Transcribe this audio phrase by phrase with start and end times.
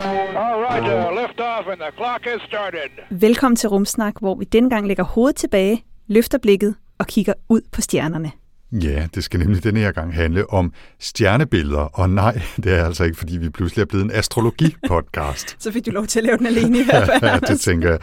[0.00, 2.90] All right, uh, lift off and the clock has started.
[3.20, 7.60] Velkommen til Rumsnak, hvor vi denne gang lægger hovedet tilbage, løfter blikket og kigger ud
[7.72, 8.32] på stjernerne.
[8.72, 13.04] Ja, det skal nemlig denne her gang handle om stjernebilleder, og nej, det er altså
[13.04, 15.56] ikke, fordi vi pludselig er blevet en astrologi-podcast.
[15.64, 17.22] Så fik du lov til at lave den alene i hvert fald.
[17.32, 17.98] ja, det tænker jeg.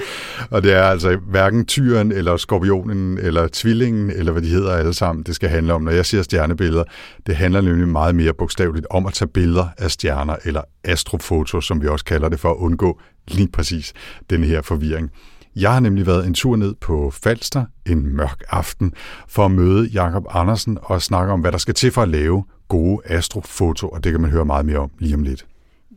[0.49, 4.94] Og det er altså hverken tyren, eller skorpionen, eller tvillingen, eller hvad de hedder alle
[4.94, 5.81] sammen, det skal handle om.
[5.81, 6.84] Når jeg siger stjernebilleder,
[7.27, 11.81] det handler nemlig meget mere bogstaveligt om at tage billeder af stjerner, eller astrofotos, som
[11.81, 13.94] vi også kalder det, for at undgå lige præcis
[14.30, 15.11] den her forvirring.
[15.55, 18.94] Jeg har nemlig været en tur ned på Falster en mørk aften
[19.28, 22.44] for at møde Jakob Andersen og snakke om, hvad der skal til for at lave
[22.67, 25.45] gode astrofoto, og det kan man høre meget mere om lige om lidt.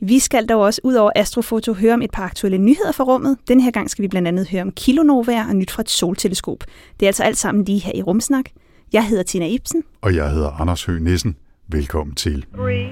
[0.01, 3.37] Vi skal dog også ud over astrofoto høre om et par aktuelle nyheder fra rummet.
[3.49, 6.65] Den her gang skal vi blandt andet høre om kilonovaer og nyt fra et solteleskop.
[7.01, 8.45] Det er altså alt sammen lige her i Rumsnak.
[8.93, 9.83] Jeg hedder Tina Ibsen.
[10.01, 11.37] Og jeg hedder Anders Høgh Nissen.
[11.69, 12.45] Velkommen til.
[12.55, 12.87] Three,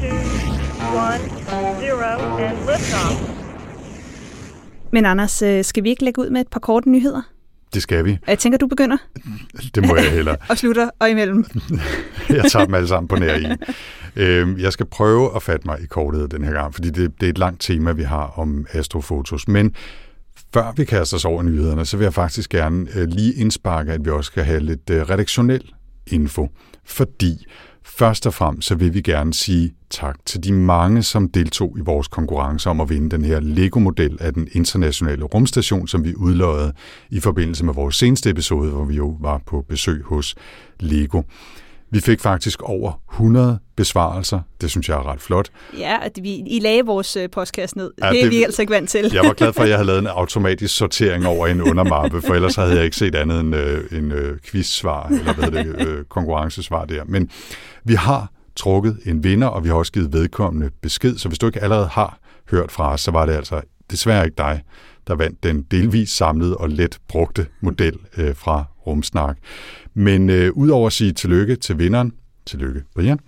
[0.00, 0.16] two,
[0.96, 1.22] one,
[1.80, 3.45] zero, and liftoff.
[4.96, 7.22] Men Anders, øh, skal vi ikke lægge ud med et par korte nyheder?
[7.74, 8.18] Det skal vi.
[8.26, 8.96] Jeg tænker, du begynder
[9.74, 10.36] Det må jeg heller.
[10.50, 11.44] og slutter og imellem.
[12.28, 13.46] Jeg tager dem alle sammen på nær i.
[14.16, 17.26] Øhm, Jeg skal prøve at fatte mig i kortet den her gang, fordi det, det
[17.26, 19.48] er et langt tema, vi har om astrofotos.
[19.48, 19.74] Men
[20.54, 24.04] før vi kaster os over nyhederne, så vil jeg faktisk gerne øh, lige indsparke, at
[24.04, 25.72] vi også skal have lidt øh, redaktionel
[26.06, 26.48] info.
[26.84, 27.46] Fordi
[27.86, 31.80] først og fremmest så vil vi gerne sige tak til de mange, som deltog i
[31.80, 36.72] vores konkurrence om at vinde den her Lego-model af den internationale rumstation, som vi udløjede
[37.10, 40.34] i forbindelse med vores seneste episode, hvor vi jo var på besøg hos
[40.80, 41.22] Lego.
[41.90, 44.40] Vi fik faktisk over 100 besvarelser.
[44.60, 45.48] Det synes jeg er ret flot.
[45.78, 47.92] Ja, at vi, I lagde vores øh, postkasse ned.
[47.98, 49.10] Ja, Ja, det er det- vi altså ikke vant til.
[49.12, 52.34] Jeg var glad for, at jeg havde lavet en automatisk sortering over en undermappe, for
[52.34, 55.88] ellers havde jeg ikke set andet end øh, en øh, quiz-svar, eller hvad hedder det,
[55.88, 57.04] øh, konkurrencesvar der.
[57.04, 57.30] Men
[57.84, 61.46] vi har trukket en vinder, og vi har også givet vedkommende besked, så hvis du
[61.46, 62.18] ikke allerede har
[62.50, 63.60] hørt fra os, så var det altså
[63.90, 64.62] desværre ikke dig,
[65.06, 69.36] der vandt den delvis samlede og let brugte model øh, fra Rumsnak.
[69.98, 72.12] Men øh, udover at sige tillykke til vinderen,
[72.46, 73.20] tillykke Brian,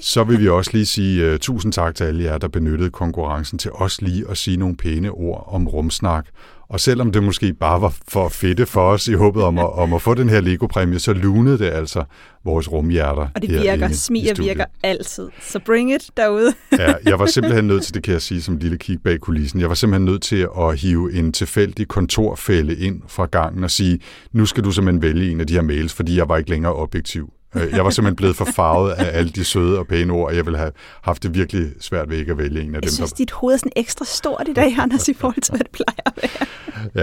[0.00, 3.58] så vil vi også lige sige uh, tusind tak til alle jer, der benyttede konkurrencen
[3.58, 6.26] til os lige at sige nogle pæne ord om rumsnak.
[6.72, 9.92] Og selvom det måske bare var for fedte for os i håbet om at, om
[9.92, 12.04] at få den her Lego-præmie, så lunede det altså
[12.44, 13.28] vores rumhjerter.
[13.34, 15.28] Og det virker, smiger virker altid.
[15.40, 16.52] Så bring it derude.
[16.78, 19.60] Ja, jeg var simpelthen nødt til, det kan jeg sige som lille kig bag kulissen,
[19.60, 23.98] jeg var simpelthen nødt til at hive en tilfældig kontorfælde ind fra gangen og sige,
[24.32, 26.74] nu skal du simpelthen vælge en af de her mails, fordi jeg var ikke længere
[26.74, 27.32] objektiv.
[27.56, 30.36] Øh, Jeg var simpelthen blevet for farvet af alle de søde og pæne ord, og
[30.36, 32.90] jeg ville have haft det virkelig svært ved ikke at vælge en af Jeg dem,
[32.90, 33.16] synes, der...
[33.16, 36.02] dit hoved er sådan ekstra stort i dag, Anders, i forhold til, hvad det plejer
[36.06, 36.46] at være.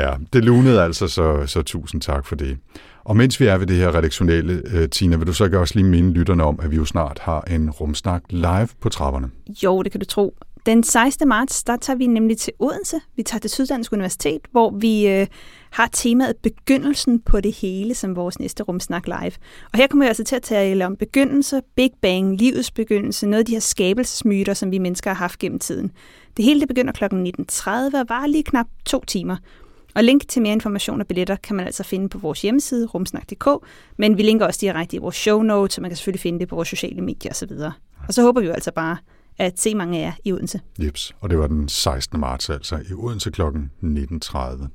[0.10, 2.58] Ja, det lunede altså, så, så tusind tak for det.
[3.04, 5.76] Og mens vi er ved det her redaktionelle, øh, Tina, vil du så ikke også
[5.76, 9.30] lige minde lytterne om, at vi jo snart har en rumsnak live på trapperne?
[9.64, 10.36] Jo, det kan du tro.
[10.66, 11.28] Den 16.
[11.28, 13.00] marts, der tager vi nemlig til Odense.
[13.16, 15.28] Vi tager til Syddansk Universitet, hvor vi øh,
[15.72, 19.32] har temaet begyndelsen på det hele som vores næste rumsnak live.
[19.74, 23.40] Og her kommer vi altså til at tale om begyndelse, Big Bang, livets begyndelse, noget
[23.40, 25.92] af de her skabelsesmyter, som vi mennesker har haft gennem tiden.
[26.38, 27.04] Det hele det begynder kl.
[27.04, 29.38] 19.30 og varer lige knap to timer.
[29.96, 33.48] Og link til mere information og billetter kan man altså finde på vores hjemmeside, rumsnak.dk,
[33.98, 36.48] men vi linker også direkte i vores show notes, så man kan selvfølgelig finde det
[36.48, 37.52] på vores sociale medier osv.
[38.08, 38.98] Og så håber vi jo altså bare,
[39.40, 40.60] at se mange af jer i Odense.
[40.80, 42.20] Jeps, og det var den 16.
[42.20, 43.42] marts altså i Odense kl.
[43.42, 44.68] 19.30.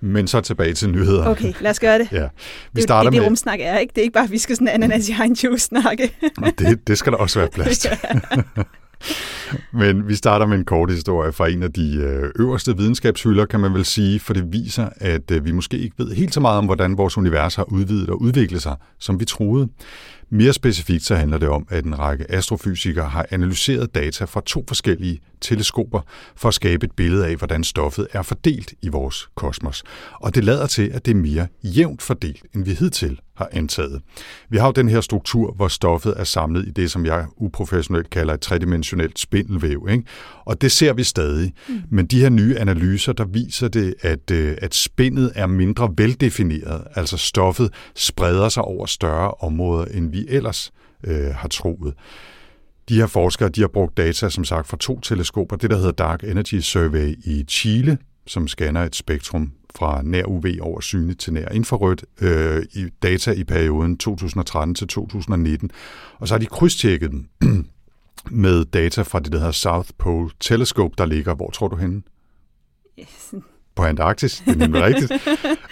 [0.00, 1.26] Men så tilbage til nyheder.
[1.26, 2.08] Okay, lad os gøre det.
[2.12, 2.28] Ja, vi
[2.74, 3.26] det, er starter det, det med...
[3.26, 3.90] rumsnak er, ikke?
[3.90, 6.14] Det er ikke bare, at vi skal sådan ananas i egen juice snakke.
[6.58, 7.90] Det, det skal der også være plads til.
[9.72, 13.60] Men vi starter med en kort historie fra en af de øh, øverste videnskabshylder, kan
[13.60, 16.58] man vel sige, for det viser, at øh, vi måske ikke ved helt så meget
[16.58, 19.68] om, hvordan vores univers har udvidet og udviklet sig, som vi troede.
[20.30, 24.64] Mere specifikt så handler det om, at en række astrofysikere har analyseret data fra to
[24.68, 26.00] forskellige teleskoper
[26.36, 29.82] for at skabe et billede af, hvordan stoffet er fordelt i vores kosmos.
[30.12, 34.02] Og det lader til, at det er mere jævnt fordelt, end vi hidtil har antaget.
[34.50, 38.10] Vi har jo den her struktur, hvor stoffet er samlet i det, som jeg uprofessionelt
[38.10, 39.86] kalder et tredimensionelt spindelvæv.
[39.90, 40.04] Ikke?
[40.44, 41.52] Og det ser vi stadig.
[41.68, 41.82] Mm.
[41.90, 46.84] Men de her nye analyser, der viser det, at, øh, at spindet er mindre veldefineret.
[46.94, 50.72] Altså stoffet spreder sig over større områder, end vi ellers
[51.04, 51.94] øh, har troet.
[52.88, 55.56] De her forskere de har brugt data, som sagt, fra to teleskoper.
[55.56, 60.44] Det, der hedder Dark Energy Survey i Chile, som scanner et spektrum fra nær UV
[60.60, 65.70] over synligt til nær infrarødt øh, i data i perioden 2013 til 2019.
[66.18, 67.28] Og så har de krydstjekket dem
[68.44, 72.02] med data fra det, der hedder South Pole Telescope, der ligger, hvor tror du henne?
[73.76, 75.12] På Antarktis, det er nemlig rigtigt,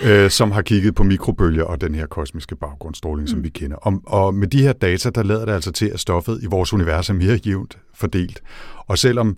[0.02, 3.76] øh, som har kigget på mikrobølger og den her kosmiske baggrundsstråling, som vi kender.
[3.76, 6.72] Og, og med de her data, der lader det altså til, at stoffet i vores
[6.72, 8.42] univers er mere jævnt fordelt.
[8.86, 9.36] Og selvom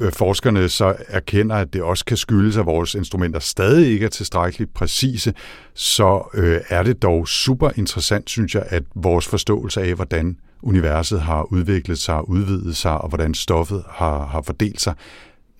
[0.00, 4.10] øh, forskerne så erkender, at det også kan skyldes, at vores instrumenter stadig ikke er
[4.10, 5.34] tilstrækkeligt præcise,
[5.74, 11.20] så øh, er det dog super interessant, synes jeg, at vores forståelse af, hvordan universet
[11.20, 14.94] har udviklet sig, udvidet sig, og hvordan stoffet har, har fordelt sig,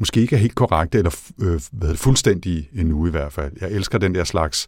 [0.01, 3.53] måske ikke er helt korrekte, eller øh, hvad, fuldstændig endnu i hvert fald.
[3.61, 4.67] Jeg elsker den der slags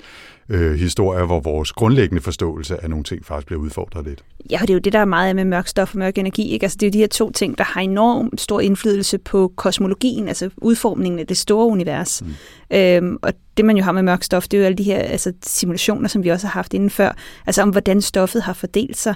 [0.48, 4.24] øh, historier, hvor vores grundlæggende forståelse af nogle ting faktisk bliver udfordret lidt.
[4.50, 6.48] Ja, og det er jo det, der er meget med mørk stof og mørk energi.
[6.48, 6.64] Ikke?
[6.64, 10.28] Altså, det er jo de her to ting, der har enormt stor indflydelse på kosmologien,
[10.28, 12.22] altså udformningen af det store univers.
[12.22, 12.76] Mm.
[12.76, 14.98] Øhm, og det, man jo har med mørk stof, det er jo alle de her
[14.98, 18.96] altså, simulationer, som vi også har haft inden før, altså om hvordan stoffet har fordelt
[18.96, 19.14] sig.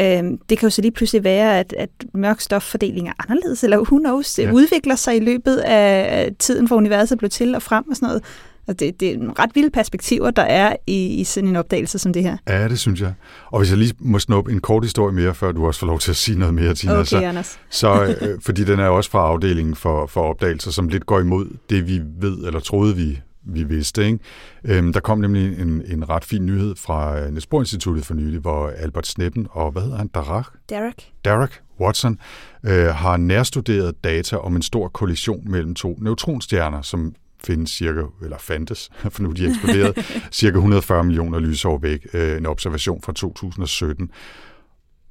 [0.00, 3.78] Øhm, det kan jo så lige pludselig være, at, at mørk stoffordeling er anderledes, eller
[3.78, 4.52] who knows, Ja.
[4.52, 8.22] udvikler sig i løbet af tiden, hvor universet blev til og frem og sådan noget.
[8.68, 11.98] Og det, det er nogle ret vilde perspektiver, der er i, i sådan en opdagelse
[11.98, 12.36] som det her.
[12.48, 13.12] Ja, det synes jeg.
[13.50, 15.98] Og hvis jeg lige må snuppe en kort historie mere, før du også får lov
[15.98, 17.58] til at sige noget mere, Tina, Okay, så, Anders.
[17.70, 21.46] så øh, fordi den er også fra afdelingen for, for opdagelser, som lidt går imod
[21.70, 24.06] det, vi ved, eller troede, vi, vi vidste.
[24.06, 24.18] Ikke?
[24.64, 28.14] Øhm, der kom nemlig en, en ret fin nyhed fra øh, Niels Bohr Instituttet for
[28.14, 30.50] nylig, hvor Albert Sneppen og, hvad hedder han, Darach?
[30.68, 31.12] Derek?
[31.24, 32.18] Derek Watson
[32.66, 37.14] øh, har nærstuderet data om en stor kollision mellem to neutronstjerner, som
[37.44, 39.98] findes cirka, eller fandtes, for nu er de eksploderet,
[40.32, 42.06] cirka 140 millioner lysår væk.
[42.14, 44.10] Øh, en observation fra 2017.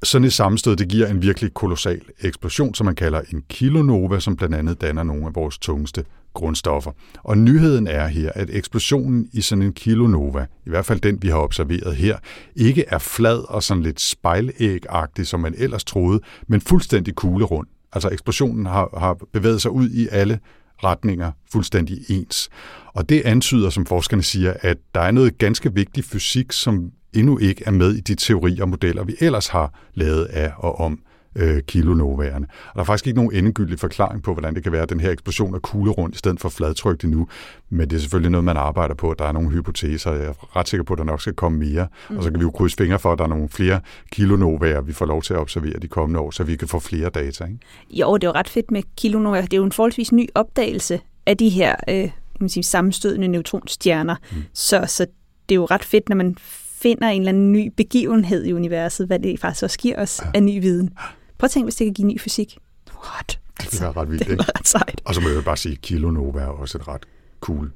[0.04, 4.36] Sådan et sammenstød, det giver en virkelig kolossal eksplosion, som man kalder en kilonova, som
[4.36, 6.92] blandt andet danner nogle af vores tungeste grundstoffer.
[7.24, 11.28] Og nyheden er her, at eksplosionen i sådan en kilonova, i hvert fald den, vi
[11.28, 12.18] har observeret her,
[12.56, 17.68] ikke er flad og sådan lidt spejlægagtig, som man ellers troede, men fuldstændig kuglerund.
[17.94, 20.40] Altså eksplosionen har, har bevæget sig ud i alle
[20.84, 22.50] retninger fuldstændig ens.
[22.94, 27.38] Og det antyder, som forskerne siger, at der er noget ganske vigtig fysik, som endnu
[27.38, 31.00] ikke er med i de teorier og modeller, vi ellers har lavet af og om
[31.38, 32.48] øh, kilonovaerne.
[32.68, 35.00] Og der er faktisk ikke nogen endegyldig forklaring på, hvordan det kan være, at den
[35.00, 37.27] her eksplosion er kuglerund i stedet for fladtrykt endnu.
[37.69, 40.12] Men det er selvfølgelig noget, man arbejder på, der er nogle hypoteser.
[40.12, 41.88] Jeg er ret sikker på, at der nok skal komme mere.
[42.09, 42.18] Mm.
[42.18, 43.80] Og så kan vi jo krydse fingre for, at der er nogle flere
[44.12, 47.10] kilonovaer, vi får lov til at observere de kommende år, så vi kan få flere
[47.10, 47.44] data.
[47.44, 47.60] Ikke?
[47.89, 49.42] Jo, det er jo ret fedt med kilonova.
[49.42, 52.03] Det er jo en forholdsvis ny opdagelse af de her øh,
[52.38, 54.15] kan man sige, sammenstødende neutronstjerner.
[54.31, 54.38] Mm.
[54.53, 55.06] Så, så
[55.50, 56.38] det er jo ret fedt, når man
[56.81, 60.31] finder en eller anden ny begivenhed i universet, hvad det faktisk også giver os ja.
[60.33, 60.89] af ny viden.
[61.38, 62.57] Prøv at tænke, hvis det kan give ny fysik.
[63.06, 63.39] What?
[63.62, 65.01] Det være ret vildt, det er ret sejt.
[65.06, 67.06] Og så må jeg bare sige, at kilonova er også et ret
[67.39, 67.71] cool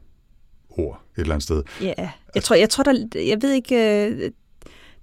[0.69, 1.63] ord et eller andet sted.
[1.81, 4.31] Ja, jeg tror, jeg tror der, jeg ved ikke, øh,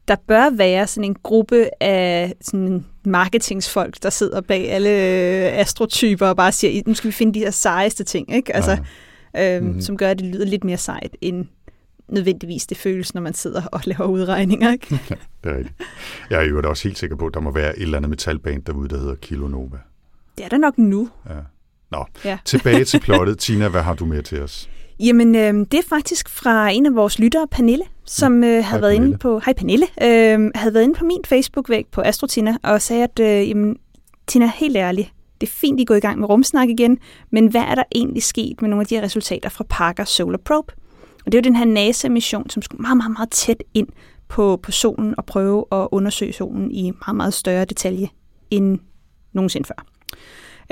[0.09, 6.27] der bør være sådan en gruppe af sådan marketingsfolk, der sidder bag alle øh, astrotyper
[6.27, 8.57] og bare siger, nu skal vi finde de her sejeste ting, ikke?
[8.57, 8.77] Altså,
[9.37, 9.81] øhm, mm-hmm.
[9.81, 11.47] som gør, at det lyder lidt mere sejt, end
[12.11, 14.87] nødvendigvis det føles, når man sidder og laver udregninger, ikke?
[15.45, 15.75] Det er rigtigt.
[16.31, 18.63] Jeg er jo også helt sikker på, at der må være et eller andet metalband
[18.63, 19.79] derude, der hedder Kilonova.
[20.39, 21.09] Det er der nok nu.
[21.29, 21.35] Ja.
[21.91, 22.39] Nå, Ja.
[22.45, 23.39] tilbage til plottet.
[23.39, 24.71] Tina, hvad har du med til os?
[25.01, 28.93] Jamen, øh, det er faktisk fra en af vores lyttere, Pernille, som øh, havde været
[28.93, 29.07] Pernille.
[29.07, 33.03] inde på, hej Pernille, øh, havde været inde på min Facebook-væg på Astrotina og sagde,
[33.05, 33.77] at øh, jamen,
[34.27, 36.99] Tina, helt ærligt, det er fint, I gået i gang med rumsnak igen,
[37.31, 40.39] men hvad er der egentlig sket med nogle af de her resultater fra Parker Solar
[40.45, 40.73] Probe?
[41.29, 43.89] Og det er jo den her NASA-mission, som skulle meget, meget, meget tæt ind
[44.29, 48.09] på, på solen og prøve at undersøge solen i meget, meget større detalje
[48.51, 48.79] end
[49.33, 49.87] nogensinde før.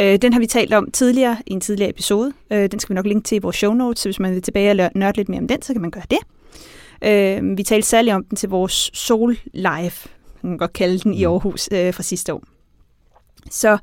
[0.00, 2.32] Øh, den har vi talt om tidligere i en tidligere episode.
[2.52, 4.42] Øh, den skal vi nok linke til i vores show notes, så hvis man vil
[4.42, 6.18] tilbage og nørde lidt mere om den, så kan man gøre det.
[7.04, 9.92] Øh, vi talte særligt om den til vores Sol Live,
[10.42, 12.42] man kan godt kalde den, i Aarhus øh, fra sidste år.
[13.50, 13.78] Så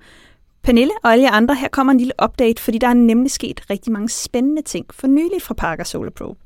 [0.64, 3.62] Pernille og alle jer andre, her kommer en lille update, fordi der er nemlig sket
[3.70, 6.40] rigtig mange spændende ting for nylig fra Parker Solar Probe.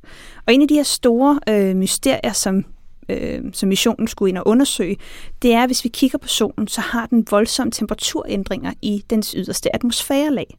[0.47, 2.65] Og en af de her store øh, mysterier, som,
[3.09, 4.97] øh, som missionen skulle ind og undersøge,
[5.41, 9.35] det er, at hvis vi kigger på solen, så har den voldsomme temperaturændringer i dens
[9.37, 10.57] yderste atmosfærelag.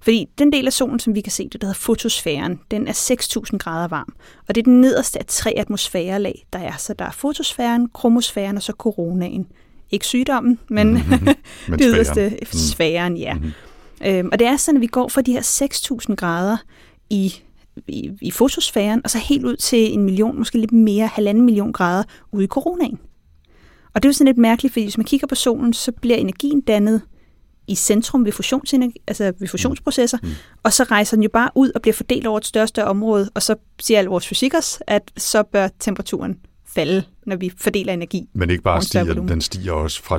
[0.00, 2.92] Fordi den del af solen, som vi kan se, det der hedder fotosfæren, den er
[3.52, 4.14] 6.000 grader varm.
[4.48, 6.76] Og det er den nederste af tre atmosfærelag, der er.
[6.78, 9.46] Så der er fotosfæren, kromosfæren og så coronaen.
[9.90, 11.00] Ikke sygdommen, men, Men
[11.68, 12.46] men det yderste Mm.
[12.58, 13.34] sfæren, ja.
[13.34, 13.52] Mm-hmm.
[14.06, 15.40] Øhm, og det er sådan, at vi går fra de her
[16.08, 16.56] 6.000 grader
[17.10, 17.34] i,
[17.88, 21.72] i, i fotosfæren, og så helt ud til en million, måske lidt mere, halvanden million
[21.72, 22.02] grader
[22.32, 22.98] ude i coronaen.
[23.94, 26.16] Og det er jo sådan lidt mærkeligt, fordi hvis man kigger på solen, så bliver
[26.16, 27.02] energien dannet
[27.66, 30.28] i centrum ved, fusionsenergi, altså ved fusionsprocesser, mm.
[30.62, 33.30] og så rejser den jo bare ud og bliver fordelt over et større større område,
[33.34, 36.36] og så siger alle vores fysikers, at så bør temperaturen
[36.78, 38.28] falde, når vi fordeler energi.
[38.32, 39.28] Men ikke bare stiger, den, volumen.
[39.28, 40.16] den stiger også fra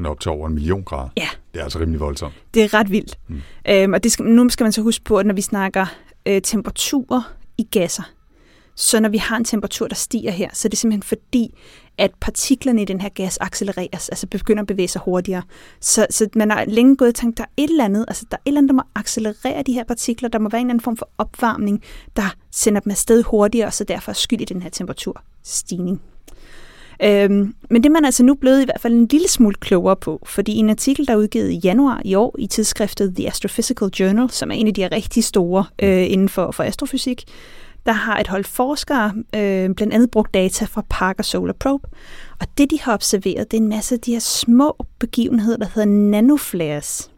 [0.00, 1.08] 6.000 op til over en million grader.
[1.16, 1.28] Ja.
[1.52, 2.34] Det er altså rimelig voldsomt.
[2.54, 3.18] Det er ret vildt.
[3.28, 3.40] Mm.
[3.68, 5.86] Øhm, og det skal, nu skal man så huske på, at når vi snakker
[6.26, 8.02] øh, temperaturer i gasser,
[8.74, 11.54] så når vi har en temperatur, der stiger her, så er det simpelthen fordi,
[11.98, 15.42] at partiklerne i den her gas accelereres, altså begynder at bevæge sig hurtigere.
[15.80, 18.36] Så, så man har længe gået og tænkt, der er et eller andet, altså der
[18.36, 20.72] er et eller andet, der må accelerere de her partikler, der må være en eller
[20.72, 21.82] anden form for opvarmning,
[22.16, 26.02] der sender dem afsted hurtigere, og så derfor er skyld i den her temperaturstigning.
[27.02, 29.96] Øhm, men det er man altså nu blevet i hvert fald en lille smule klogere
[29.96, 33.28] på, fordi i en artikel, der er udgivet i januar i år i tidsskriftet The
[33.28, 37.24] Astrophysical Journal, som er en af de rigtig store øh, inden for, for astrofysik,
[37.86, 41.88] der har et hold forskere øh, blandt andet brugt data fra Parker Solar Probe,
[42.40, 45.66] og det de har observeret, det er en masse af de her små begivenheder, der
[45.74, 47.10] hedder nanoflares.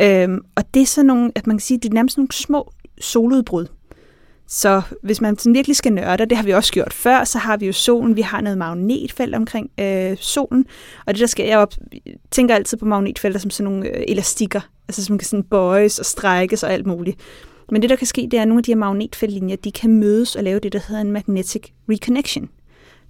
[0.00, 2.72] Øhm, og det er sådan nogle, at man kan sige, det er nærmest nogle små
[3.00, 3.66] soludbrud.
[4.46, 7.38] Så hvis man sådan virkelig skal nørde, og det har vi også gjort før, så
[7.38, 10.66] har vi jo solen, vi har noget magnetfelt omkring øh, solen,
[11.06, 11.74] og det der sker, jeg op,
[12.30, 16.06] tænker altid på magnetfelter som sådan nogle øh, elastikker, altså som kan sådan bøjes og
[16.06, 17.20] strækkes og alt muligt.
[17.72, 19.90] Men det der kan ske, det er, at nogle af de her magnetfeltlinjer, de kan
[19.90, 22.48] mødes og lave det, der hedder en magnetic reconnection.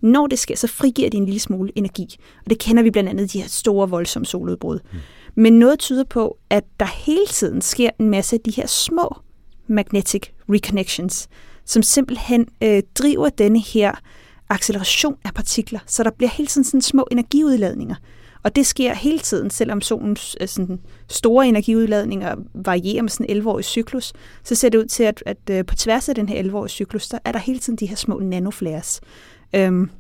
[0.00, 2.16] Når det sker, så frigiver det en lille smule energi.
[2.44, 4.78] Og det kender vi blandt andet de her store, voldsomme soludbrud.
[4.92, 4.98] Mm.
[5.34, 9.16] Men noget tyder på, at der hele tiden sker en masse af de her små
[9.66, 11.28] magnetic reconnections,
[11.64, 13.92] som simpelthen øh, driver denne her
[14.48, 17.94] acceleration af partikler, så der bliver hele tiden sådan små energiudladninger.
[18.44, 23.42] Og det sker hele tiden, selvom solens øh, sådan, store energiudladninger varierer med sådan en
[23.42, 24.12] 11-årig cyklus,
[24.44, 27.08] så ser det ud til, at, at øh, på tværs af den her 11-årige cyklus,
[27.08, 29.00] der er der hele tiden de her små nanoflares.
[29.54, 29.90] Øhm,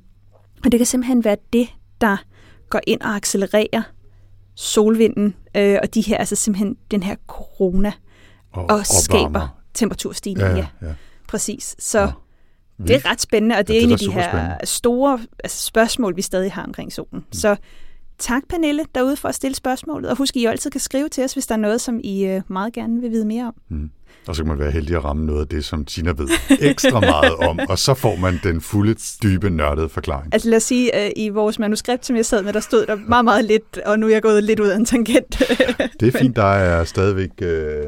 [0.64, 1.68] og det kan simpelthen være det,
[2.00, 2.16] der
[2.70, 3.82] går ind og accelererer
[4.54, 7.92] solvinden, øh, og de her, altså simpelthen den her corona,
[8.52, 10.48] Og, og skaber temperaturstigning.
[10.48, 10.86] Ja, Ja, ja.
[10.88, 10.94] ja.
[11.28, 11.76] Præcis.
[11.78, 12.10] Så
[12.78, 14.64] Nå, det er ret spændende, og det Ja, er det en er af de her
[14.64, 17.18] store altså, spørgsmål, vi stadig har omkring solen.
[17.18, 17.32] Mm.
[17.32, 17.56] Så
[18.18, 20.10] tak, Pernille, derude for at stille spørgsmålet.
[20.10, 22.24] Og husk, at I altid kan skrive til os, hvis der er noget, som I
[22.26, 23.54] øh, meget gerne vil vide mere om.
[23.70, 23.90] Mm.
[24.26, 26.28] Og så kan man være heldig at ramme noget af det, som Tina ved
[26.60, 30.34] ekstra meget om, og så får man den fulde, dybe, nørdede forklaring.
[30.34, 32.96] Altså lad os sige, at i vores manuskript, som jeg sad med, der stod der
[32.96, 35.38] meget, meget lidt, og nu er jeg gået lidt ud af en tangent.
[36.00, 37.84] Det er fint, der er stadigvæk øh,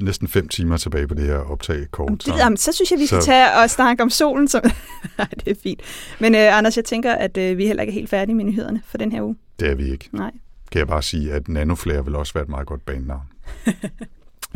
[0.00, 2.10] næsten fem timer tilbage på det her optag kort.
[2.26, 4.48] Det, jamen, så synes jeg, vi skal Så- tage og snakke om solen.
[4.48, 4.62] Som...
[5.18, 5.80] Nej, det er fint.
[6.20, 8.82] Men øh, Anders, jeg tænker, at øh, vi heller ikke er helt færdige med nyhederne
[8.86, 9.36] for den her uge.
[9.60, 10.08] Det er vi ikke.
[10.12, 10.30] Nej.
[10.72, 13.26] Kan jeg bare sige, at nanoflare vil også være et meget godt banenavn.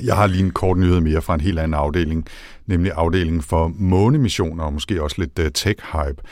[0.02, 2.26] Jeg har lige en kort nyhed mere fra en helt anden afdeling,
[2.66, 6.22] nemlig afdelingen for månemissioner og måske også lidt uh, tech-hype.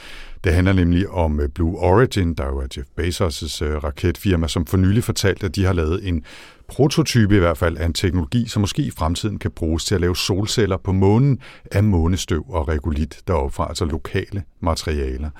[0.44, 4.66] Det handler nemlig om uh, Blue Origin, der jo er Jeff Bezos' uh, raketfirma, som
[4.66, 6.24] for nylig fortalte, at de har lavet en
[6.68, 10.00] prototype i hvert fald af en teknologi, som måske i fremtiden kan bruges til at
[10.00, 11.38] lave solceller på månen
[11.72, 15.30] af månestøv og regolit deroppefra, altså lokale materialer.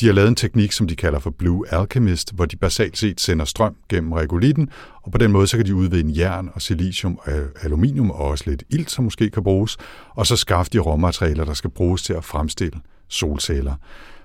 [0.00, 3.20] De har lavet en teknik, som de kalder for Blue Alchemist, hvor de basalt set
[3.20, 4.70] sender strøm gennem regolitten,
[5.02, 7.32] og på den måde så kan de udvinde jern og silicium og
[7.62, 9.76] aluminium og også lidt ilt, som måske kan bruges,
[10.10, 13.74] og så skaffe de råmaterialer, der skal bruges til at fremstille solceller.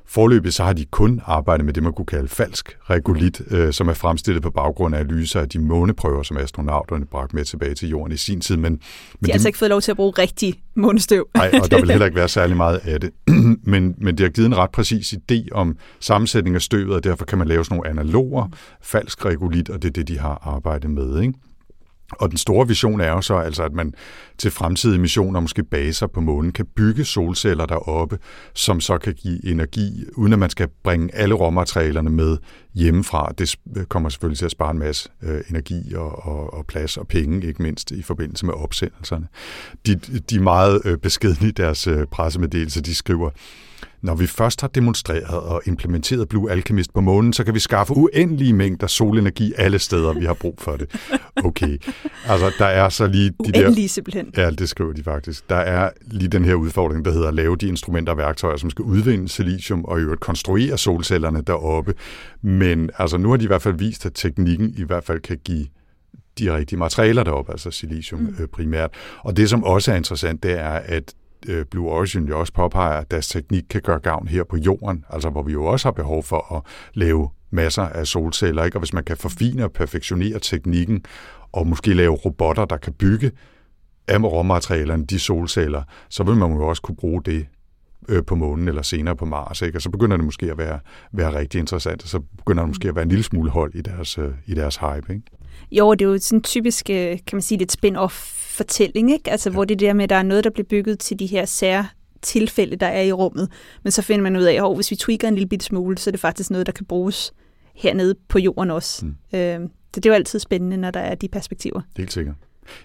[0.07, 3.87] Forløbig så har de kun arbejdet med det, man kunne kalde falsk regolit, øh, som
[3.87, 7.89] er fremstillet på baggrund af analyser af de måneprøver, som astronauterne bragte med tilbage til
[7.89, 8.57] jorden i sin tid.
[8.57, 8.79] Men, men
[9.25, 11.27] De har altså ikke fået lov til at bruge rigtig månestøv.
[11.35, 13.11] Nej, og der vil heller ikke være særlig meget af det.
[13.73, 17.25] men, men det har givet en ret præcis idé om sammensætning af støvet, og derfor
[17.25, 18.47] kan man lave sådan nogle analoger,
[18.81, 21.21] falsk regolit, og det er det, de har arbejdet med.
[21.21, 21.33] Ikke?
[22.11, 23.93] Og den store vision er jo så altså, at man
[24.37, 28.19] til fremtidige missioner, måske baser på månen, kan bygge solceller deroppe,
[28.53, 32.37] som så kan give energi, uden at man skal bringe alle råmaterialerne med
[32.73, 33.31] hjemmefra.
[33.37, 33.57] Det
[33.89, 37.47] kommer selvfølgelig til at spare en masse øh, energi og, og, og plads og penge,
[37.47, 39.27] ikke mindst i forbindelse med opsendelserne.
[39.85, 39.95] De,
[40.29, 42.81] de er meget øh, beskedne i deres øh, pressemeddelelse.
[42.81, 43.29] De skriver,
[44.03, 47.93] når vi først har demonstreret og implementeret Blue Alchemist på månen, så kan vi skaffe
[47.93, 50.95] uendelige mængder solenergi alle steder, vi har brug for det.
[51.45, 51.77] Okay,
[52.27, 53.61] altså der er så lige de der...
[53.61, 54.33] Uendelige simpelthen.
[54.37, 55.49] Ja, det skriver de faktisk.
[55.49, 58.69] Der er lige den her udfordring, der hedder at lave de instrumenter og værktøjer, som
[58.69, 61.93] skal udvinde silicium og i øvrigt konstruere solcellerne deroppe.
[62.41, 65.37] Men altså nu har de i hvert fald vist, at teknikken i hvert fald kan
[65.45, 65.67] give
[66.39, 68.35] de rigtige materialer deroppe, altså silicium mm.
[68.39, 68.89] øh, primært.
[69.19, 71.13] Og det, som også er interessant, det er, at
[71.47, 75.05] Øh, Blue Origin jo også påpeger, at deres teknik kan gøre gavn her på jorden,
[75.09, 76.61] altså hvor vi jo også har behov for at
[76.93, 78.77] lave masser af solceller, ikke?
[78.77, 81.05] og hvis man kan forfine og perfektionere teknikken,
[81.51, 83.31] og måske lave robotter, der kan bygge
[84.07, 87.47] af råmaterialerne, de solceller, så vil man jo også kunne bruge det
[88.09, 89.77] øh, på månen eller senere på Mars, ikke?
[89.77, 90.79] og så begynder det måske at være,
[91.11, 93.81] være rigtig interessant, og så begynder der måske at være en lille smule hold i
[93.81, 95.13] deres, øh, i deres hype.
[95.13, 95.25] Ikke?
[95.71, 98.13] Jo, det er jo sådan typisk, øh, kan man sige, lidt spin-off
[98.57, 99.31] fortælling, ikke?
[99.31, 99.53] Altså, ja.
[99.53, 101.93] hvor det der med, at der er noget, der bliver bygget til de her sær
[102.21, 103.49] tilfælde, der er i rummet.
[103.83, 106.09] Men så finder man ud af, at hvis vi tweaker en lille bit smule, så
[106.09, 107.33] er det faktisk noget, der kan bruges
[107.75, 109.05] hernede på jorden også.
[109.05, 109.15] Mm.
[109.33, 109.59] Øh,
[109.93, 111.81] så det er jo altid spændende, når der er de perspektiver.
[111.97, 112.35] Helt sikkert.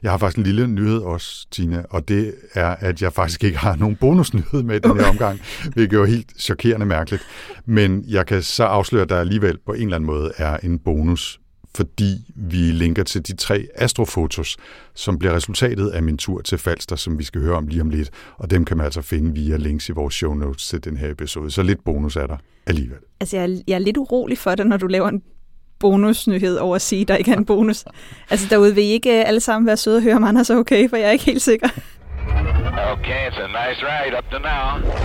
[0.03, 3.59] Jeg har faktisk en lille nyhed også, Tina, og det er, at jeg faktisk ikke
[3.59, 5.41] har nogen bonusnyhed med i den her omgang,
[5.75, 7.23] hvilket er jo helt chokerende mærkeligt.
[7.67, 10.79] Men jeg kan så afsløre, at der alligevel på en eller anden måde er en
[10.79, 11.41] bonus
[11.75, 14.57] fordi vi linker til de tre astrofotos,
[14.95, 17.91] som bliver resultatet af min tur til Falster, som vi skal høre om lige om
[17.91, 18.11] lidt.
[18.37, 21.11] Og dem kan man altså finde via links i vores show notes til den her
[21.11, 21.51] episode.
[21.51, 22.99] Så lidt bonus er der alligevel.
[23.21, 25.23] Altså, jeg er, jeg er lidt urolig for dig, når du laver en
[25.81, 27.85] bonusnyhed over at sige, at der ikke er en bonus.
[28.31, 30.89] altså, derude vil I ikke alle sammen være søde og høre om Anders er okay,
[30.89, 31.69] for jeg er ikke helt sikker.
[32.93, 34.99] Okay, it's a nice ride up to now.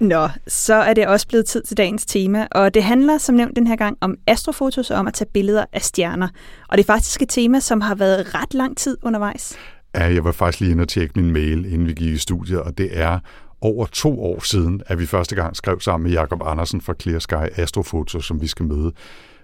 [0.00, 3.56] Nå, så er det også blevet tid til dagens tema, og det handler som nævnt
[3.56, 6.28] den her gang om astrofotos og om at tage billeder af stjerner.
[6.68, 9.58] Og det er faktisk et tema, som har været ret lang tid undervejs.
[9.94, 12.60] Ja, jeg var faktisk lige inde og tjekke min mail, inden vi gik i studiet,
[12.60, 13.18] og det er
[13.60, 17.18] over to år siden, at vi første gang skrev sammen med Jakob Andersen fra Clear
[17.18, 18.92] Sky Astrofoto, som vi skal møde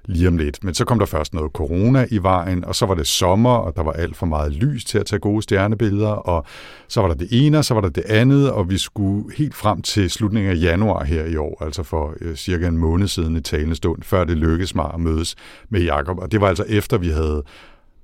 [0.04, 0.64] lige om lidt.
[0.64, 3.76] Men så kom der først noget corona i vejen, og så var det sommer, og
[3.76, 6.46] der var alt for meget lys til at tage gode stjernebilleder, og
[6.88, 9.54] så var der det ene, og så var der det andet, og vi skulle helt
[9.54, 13.36] frem til slutningen af januar her i år, altså for øh, cirka en måned siden
[13.36, 15.34] i talende stund, før det lykkedes mig at mødes
[15.68, 16.18] med Jakob.
[16.18, 17.42] Og det var altså efter, vi havde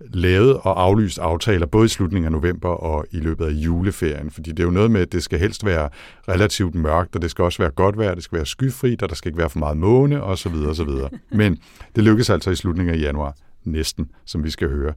[0.01, 4.31] lavet og aflyst aftaler, både i slutningen af november og i løbet af juleferien.
[4.31, 5.89] Fordi det er jo noget med, at det skal helst være
[6.29, 9.15] relativt mørkt, og det skal også være godt vejr, det skal være skyfrit, og der
[9.15, 10.55] skal ikke være for meget måne, osv.
[10.69, 10.89] osv.
[11.31, 11.59] Men
[11.97, 14.95] det lykkedes altså i slutningen af januar, næsten, som vi skal høre.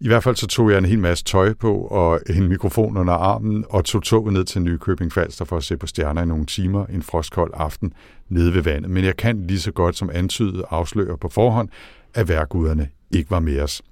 [0.00, 3.12] I hvert fald så tog jeg en hel masse tøj på og en mikrofon under
[3.12, 6.46] armen og tog toget ned til Nykøbing Falster for at se på stjerner i nogle
[6.46, 7.92] timer en frostkold aften
[8.28, 8.90] nede ved vandet.
[8.90, 11.68] Men jeg kan lige så godt som antydet afsløre på forhånd,
[12.14, 13.82] at værguderne ikke var med os.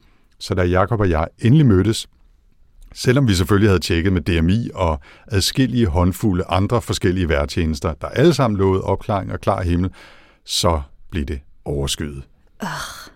[0.40, 2.09] Så da Jakob og jeg endelig mødtes,
[2.94, 8.35] selvom vi selvfølgelig havde tjekket med DMI og adskillige håndfulde andre forskellige værtjenester, der alle
[8.35, 9.90] sammen lovede opklaring og klar himmel,
[10.44, 12.22] så blev det overskyet.
[12.62, 12.68] Uh,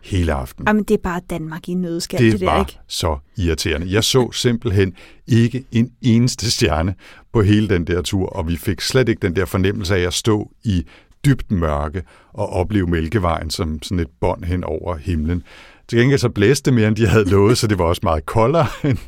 [0.03, 0.65] Hele aften.
[0.67, 2.79] Jamen, det er bare Danmark i nødskal, det, det der, var ikke?
[2.87, 3.93] så irriterende.
[3.93, 4.95] Jeg så simpelthen
[5.27, 6.95] ikke en eneste stjerne
[7.33, 10.15] på hele den der tur, og vi fik slet ikke den der fornemmelse af at
[10.15, 10.87] stå i
[11.25, 15.43] dybt mørke og opleve Mælkevejen som sådan et bånd hen over himlen.
[15.95, 18.27] Til gengæld så blæste det mere, end de havde lovet, så det var også meget
[18.27, 18.99] koldere, end,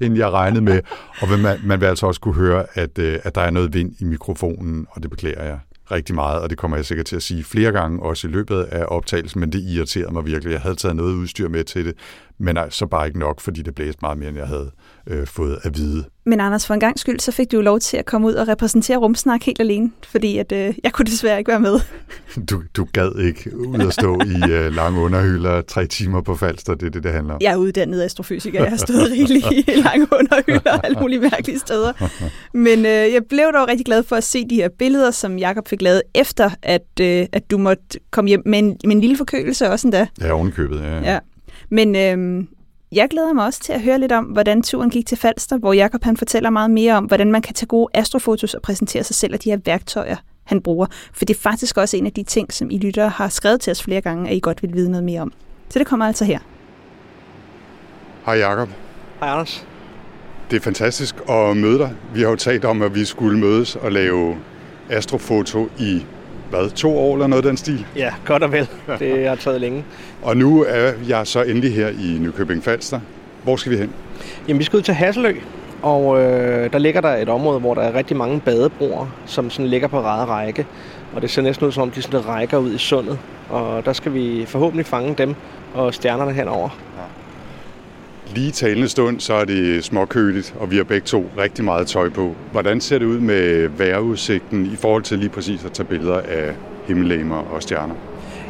[0.00, 0.80] end jeg regnede med.
[1.20, 3.92] Og man, man vil altså også kunne høre, at, øh, at der er noget vind
[3.98, 5.58] i mikrofonen, og det beklager jeg
[5.90, 8.62] rigtig meget, og det kommer jeg sikkert til at sige flere gange, også i løbet
[8.62, 10.52] af optagelsen, men det irriterede mig virkelig.
[10.52, 11.94] Jeg havde taget noget udstyr med til det,
[12.38, 14.70] men så bare ikke nok, fordi det blæste meget mere, end jeg havde
[15.06, 16.04] øh, fået at vide.
[16.26, 18.34] Men Anders, for en gang skyld, så fik du jo lov til at komme ud
[18.34, 21.80] og repræsentere Rumsnak helt alene, fordi at, øh, jeg kunne desværre ikke være med.
[22.50, 26.74] Du, du gad ikke ud at stå i øh, lange underhylder tre timer på Falster,
[26.74, 27.40] det er det, det handler om.
[27.40, 31.58] Jeg er uddannet astrofysiker, jeg har stået rigeligt i lange underhylder og alle mulige mærkelige
[31.58, 31.92] steder.
[32.54, 35.68] Men øh, jeg blev dog rigtig glad for at se de her billeder, som Jakob
[35.68, 39.16] fik lavet efter, at, øh, at du måtte komme hjem med en, med en lille
[39.16, 40.06] forkølelse også endda.
[40.20, 41.12] Ja, ovenkøbet, ja.
[41.12, 41.18] Ja.
[41.70, 42.44] Men øh,
[42.92, 45.72] jeg glæder mig også til at høre lidt om, hvordan turen gik til Falster, hvor
[45.72, 49.16] Jakob han fortæller meget mere om, hvordan man kan tage gode astrofotos og præsentere sig
[49.16, 50.86] selv og de her værktøjer, han bruger.
[51.12, 53.70] For det er faktisk også en af de ting, som I lyttere har skrevet til
[53.70, 55.32] os flere gange, at I godt vil vide noget mere om.
[55.68, 56.38] Så det kommer altså her.
[58.26, 58.68] Hej Jakob.
[59.20, 59.66] Hej Anders.
[60.50, 61.94] Det er fantastisk at møde dig.
[62.14, 64.36] Vi har jo talt om, at vi skulle mødes og lave
[64.90, 66.04] astrofoto i
[66.52, 67.86] hvad, to år eller noget af den stil.
[67.96, 68.68] Ja, godt og vel.
[68.98, 69.84] Det har taget længe.
[70.22, 73.00] Og nu er jeg så endelig her i Nykøbing Falster.
[73.42, 73.90] Hvor skal vi hen?
[74.48, 75.34] Jamen, vi skal ud til Hasselø,
[75.82, 79.66] og øh, der ligger der et område, hvor der er rigtig mange badebroer, som sådan
[79.66, 80.66] ligger på ræde række.
[81.14, 83.18] Og det ser næsten ud som om, de sådan rækker ud i sundet.
[83.50, 85.34] Og der skal vi forhåbentlig fange dem
[85.74, 86.68] og stjernerne henover.
[88.34, 92.08] Lige talende stund, så er det småkøligt, og vi har begge to rigtig meget tøj
[92.08, 92.34] på.
[92.52, 96.52] Hvordan ser det ud med vejrudsigten i forhold til lige præcis at tage billeder af
[96.86, 97.94] himmellegemer og stjerner?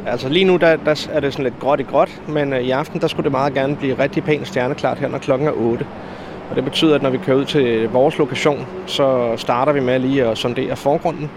[0.06, 2.70] Altså lige nu der, der er det sådan lidt gråt i gråt, men øh, i
[2.70, 5.86] aften der skulle det meget gerne blive rigtig pænt stjerneklart her, når klokken er 8.
[6.50, 9.98] Og det betyder, at når vi kører ud til vores lokation, så starter vi med
[9.98, 11.30] lige at sondere forgrunden,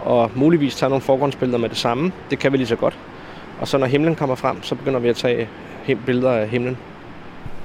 [0.00, 2.12] og muligvis tage nogle forgrundsbilleder med det samme.
[2.30, 2.98] Det kan vi lige så godt.
[3.60, 5.48] Og så når himlen kommer frem, så begynder vi at tage
[6.06, 6.76] billeder af himlen.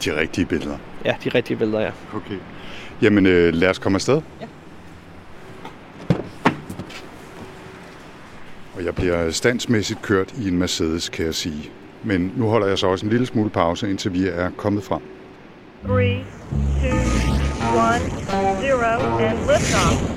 [0.05, 0.77] De rigtige billeder?
[1.05, 1.91] Ja, de rigtige billeder, ja.
[2.15, 2.37] Okay.
[3.01, 4.21] Jamen, øh, lad os komme afsted.
[4.41, 4.45] Ja.
[8.75, 11.69] Og jeg bliver standsmæssigt kørt i en Mercedes, kan jeg sige.
[12.03, 15.01] Men nu holder jeg så også en lille smule pause, indtil vi er kommet frem.
[15.87, 15.97] 3, 2,
[17.95, 20.13] 1, 0, and liftoff.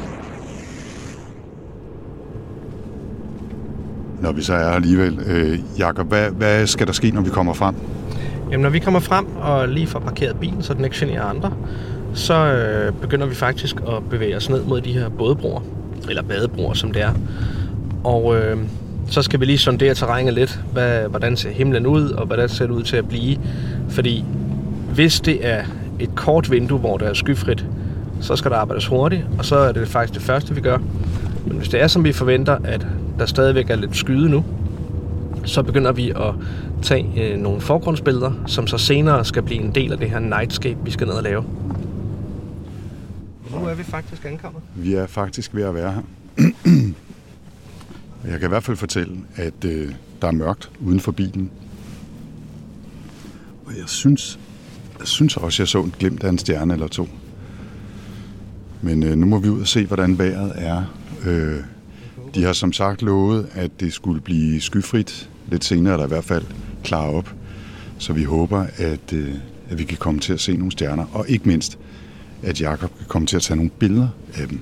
[4.20, 5.18] Når vi så er alligevel.
[5.26, 7.74] Øh, Jakob, hvad, hvad skal der ske, når vi kommer frem?
[8.50, 11.52] Jamen, når vi kommer frem og lige får parkeret bilen, så den ikke generer andre,
[12.14, 15.60] så øh, begynder vi faktisk at bevæge os ned mod de her bådebroer,
[16.08, 17.12] eller badebroer, som det er.
[18.04, 18.58] Og øh,
[19.08, 20.60] så skal vi lige sondere terrænet lidt.
[20.72, 23.38] Hvad, hvordan ser himlen ud, og hvordan ser det ud til at blive?
[23.88, 24.24] Fordi
[24.94, 25.62] hvis det er
[26.00, 27.66] et kort vindue, hvor der er skyfrit,
[28.20, 30.78] så skal der arbejdes hurtigt, og så er det faktisk det første, vi gør.
[31.46, 32.86] Men hvis det er, som vi forventer, at
[33.18, 34.44] der stadigvæk er lidt skyde nu,
[35.46, 36.34] så begynder vi at
[36.82, 40.78] tage øh, nogle forgrundsbilleder, som så senere skal blive en del af det her nightscape,
[40.84, 41.44] vi skal ned og lave.
[43.50, 44.62] Nu er vi faktisk ankommet.
[44.74, 46.02] Vi er faktisk ved at være her.
[48.30, 51.50] Jeg kan i hvert fald fortælle, at øh, der er mørkt uden for bilen.
[53.66, 54.38] Og jeg synes,
[54.98, 57.08] jeg synes også, jeg så en glimt af en stjerne eller to.
[58.82, 60.82] Men øh, nu må vi ud og se, hvordan vejret er.
[61.26, 61.60] Øh,
[62.34, 66.24] de har som sagt lovet, at det skulle blive skyfrit lidt senere, eller i hvert
[66.24, 66.44] fald
[66.84, 67.34] klare op.
[67.98, 69.34] Så vi håber, at, øh,
[69.70, 71.06] at vi kan komme til at se nogle stjerner.
[71.12, 71.78] Og ikke mindst,
[72.42, 74.60] at Jakob kan komme til at tage nogle billeder af dem.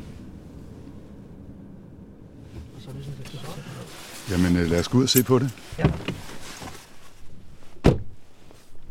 [4.31, 5.51] Jamen, øh, lad os gå ud og se på det.
[5.79, 5.85] Ja.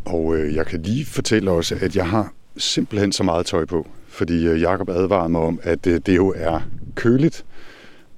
[0.05, 3.87] Og øh, jeg kan lige fortælle også, at jeg har simpelthen så meget tøj på,
[4.07, 6.59] fordi øh, Jakob advarede mig om, at øh, det jo er
[6.95, 7.45] køligt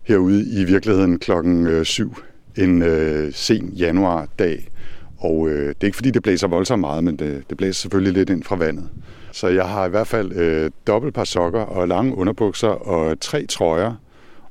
[0.03, 2.15] herude i virkeligheden klokken øh, 7
[2.57, 4.69] en øh, sen januardag.
[5.17, 8.13] Og øh, det er ikke fordi, det blæser voldsomt meget, men det, det blæser selvfølgelig
[8.13, 8.89] lidt ind fra vandet.
[9.31, 13.45] Så jeg har i hvert fald øh, dobbelt par sokker og lange underbukser og tre
[13.45, 13.93] trøjer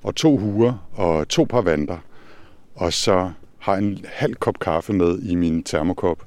[0.03, 1.99] og to huer og to par vanter.
[2.75, 6.19] Og så har jeg en halv kop kaffe med i min termokop,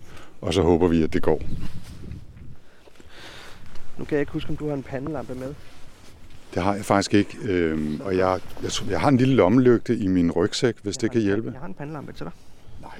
[0.42, 1.42] og så håber vi, at det går.
[3.98, 5.54] Nu kan jeg ikke huske, om du har en pandelampe med.
[6.58, 9.98] Det har jeg faktisk ikke, øhm, og jeg, jeg, tror- jeg har en lille lommelygte
[9.98, 11.52] i min rygsæk, hvis det kan hjælpe.
[11.52, 12.32] Jeg har en pandelampe til dig.
[12.82, 12.92] Nej,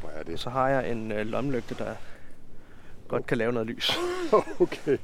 [0.00, 0.40] hvor er det?
[0.40, 1.84] Så har jeg en øh, lommelygte, der
[3.08, 3.90] godt kan lave noget lys.
[4.60, 4.96] Okay.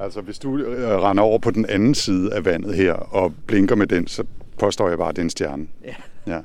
[0.00, 3.74] Altså, hvis du øh, render over på den anden side af vandet her og blinker
[3.76, 4.24] med den, så
[4.58, 5.66] påstår jeg bare, at det er en stjerne.
[5.84, 5.94] Ja.
[6.26, 6.40] Ja.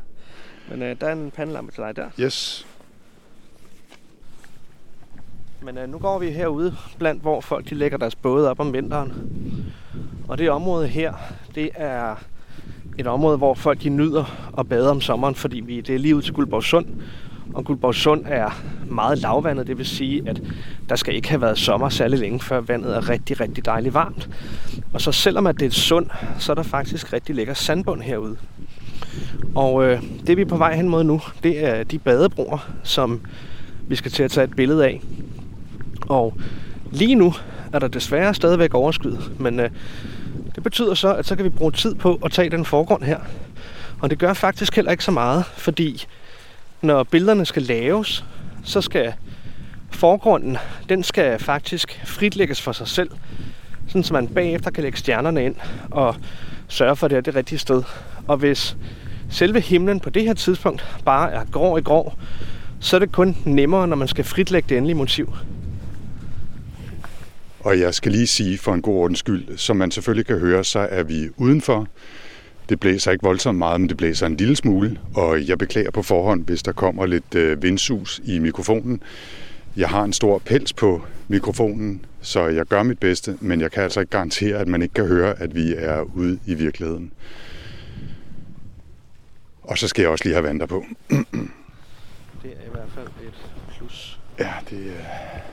[0.70, 2.10] Men øh, der er en pandelampe til dig der.
[2.20, 2.68] Yes.
[5.66, 8.74] Men øh, nu går vi herude blandt, hvor folk de lægger deres både op om
[8.74, 9.14] vinteren.
[10.28, 11.14] Og det område her,
[11.56, 12.16] det er
[12.98, 16.16] et område, hvor folk de nyder at bade om sommeren, fordi vi, det er lige
[16.16, 16.86] ud til Guldborgsund.
[17.54, 20.42] Og Guldborgsund er meget lavvandet, det vil sige, at
[20.90, 24.30] der skal ikke have været sommer særlig længe, før vandet er rigtig, rigtig dejligt varmt.
[24.94, 26.08] Og så selvom at det er et sund,
[26.40, 28.38] så er der faktisk rigtig lækker sandbund herude.
[29.56, 33.22] Og øh, det vi er på vej hen mod nu, det er de badebroer, som
[33.88, 35.02] vi skal til at tage et billede af.
[36.08, 36.34] Og
[36.92, 37.34] lige nu
[37.74, 39.70] er der desværre stadigvæk overskyet, men øh,
[40.56, 43.20] det betyder så, at så kan vi bruge tid på at tage den forgrund her.
[44.00, 46.06] Og det gør faktisk heller ikke så meget, fordi
[46.82, 48.26] når billederne skal laves,
[48.64, 49.14] så skal
[49.92, 50.58] forgrunden,
[50.90, 53.10] den skal faktisk fritlægges for sig selv,
[53.88, 55.56] sådan så man bagefter kan lægge stjernerne ind
[55.92, 56.16] og
[56.68, 57.84] sørge for, at det er det rigtige sted.
[58.28, 58.78] Og hvis
[59.30, 62.14] selve himlen på det her tidspunkt bare er grå i grå,
[62.80, 65.34] så er det kun nemmere, når man skal fritlægge det endelige motiv.
[67.64, 70.64] Og jeg skal lige sige for en god ordens skyld, som man selvfølgelig kan høre,
[70.64, 71.88] så er vi udenfor.
[72.70, 76.02] Det blæser ikke voldsomt meget, men det blæser en lille smule, og jeg beklager på
[76.02, 79.04] forhånd, hvis der kommer lidt øh, vindsus i mikrofonen.
[79.78, 83.84] Jeg har en stor pels på mikrofonen, så jeg gør mit bedste, men jeg kan
[83.84, 87.12] altså ikke garantere, at man ikke kan høre, at vi er ude i virkeligheden.
[89.62, 90.86] Og så skal jeg også lige have vanter på.
[91.10, 91.18] Det
[92.44, 93.34] er i hvert fald et
[93.78, 94.20] plus.
[94.40, 95.53] Ja, det er...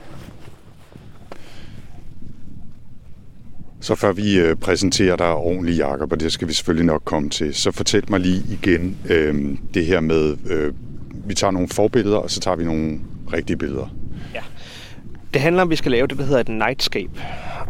[3.81, 7.29] Så før vi øh, præsenterer dig ordentligt, Jacob, og det skal vi selvfølgelig nok komme
[7.29, 10.73] til, så fortæl mig lige igen øh, det her med, øh,
[11.25, 12.99] vi tager nogle forbilleder, og så tager vi nogle
[13.33, 13.95] rigtige billeder.
[14.33, 14.41] Ja.
[15.33, 17.11] Det handler om, at vi skal lave det, der hedder et nightscape.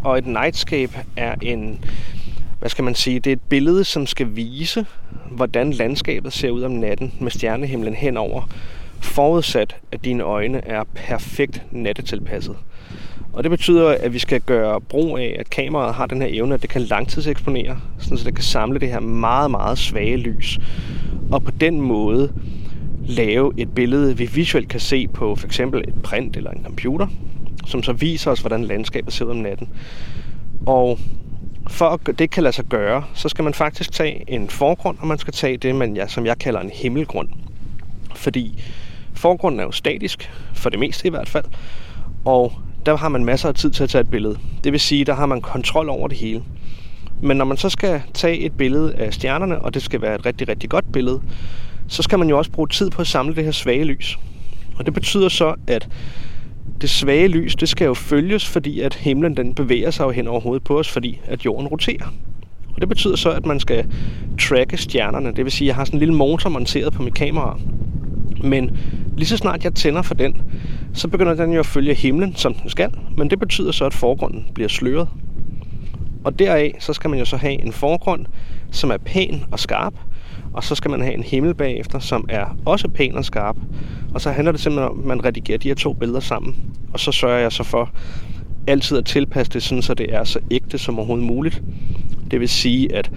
[0.04, 1.84] Og et nightscape er en,
[2.60, 4.86] hvad skal man sige, det er et billede, som skal vise,
[5.32, 8.50] hvordan landskabet ser ud om natten med stjernehimlen henover,
[9.02, 12.56] forudsat at dine øjne er perfekt nattetilpasset.
[13.34, 16.54] Og det betyder, at vi skal gøre brug af, at kameraet har den her evne,
[16.54, 20.60] at det kan langtidseksponere, sådan så det kan samle det her meget, meget svage lys.
[21.32, 22.34] Og på den måde
[23.06, 27.08] lave et billede, vi visuelt kan se på for eksempel et print eller en computer,
[27.66, 29.70] som så viser os, hvordan landskabet ser ud om natten.
[30.66, 31.00] Og
[31.68, 35.08] for at det kan lade sig gøre, så skal man faktisk tage en forgrund, og
[35.08, 37.30] man skal tage det, man, ja, som jeg kalder en himmelgrund.
[38.16, 38.64] Fordi
[39.14, 41.46] forgrunden er jo statisk, for det meste i hvert fald,
[42.26, 42.54] og
[42.86, 44.38] der har man masser af tid til at tage et billede.
[44.64, 46.44] Det vil sige, der har man kontrol over det hele.
[47.22, 50.26] Men når man så skal tage et billede af stjernerne, og det skal være et
[50.26, 51.22] rigtig, rigtig godt billede,
[51.88, 54.20] så skal man jo også bruge tid på at samle det her svage lys.
[54.76, 55.90] Og det betyder så, at
[56.82, 60.28] det svage lys, det skal jo følges, fordi at himlen den bevæger sig jo hen
[60.28, 62.14] over hovedet på os, fordi at jorden roterer.
[62.76, 63.86] Og det betyder så, at man skal
[64.40, 65.34] tracke stjernerne.
[65.36, 67.60] Det vil sige, at jeg har sådan en lille motor monteret på mit kamera.
[68.44, 68.78] Men
[69.18, 70.42] lige så snart jeg tænder for den,
[70.94, 72.92] så begynder den jo at følge himlen, som den skal.
[73.18, 75.08] Men det betyder så, at forgrunden bliver sløret.
[76.24, 78.26] Og deraf, så skal man jo så have en forgrund,
[78.72, 79.94] som er pæn og skarp.
[80.54, 83.58] Og så skal man have en himmel bagefter, som er også pæn og skarp.
[84.14, 86.56] Og så handler det simpelthen om, at man redigerer de her to billeder sammen.
[86.94, 87.90] Og så sørger jeg så for
[88.68, 91.64] altid at tilpasse det, sådan, så det er så ægte som overhovedet muligt.
[92.32, 93.12] Det vil sige, at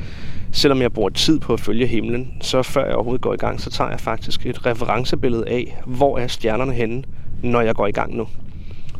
[0.55, 3.61] selvom jeg bruger tid på at følge himlen, så før jeg overhovedet går i gang,
[3.61, 7.05] så tager jeg faktisk et referencebillede af, hvor er stjernerne henne,
[7.43, 8.29] når jeg går i gang nu.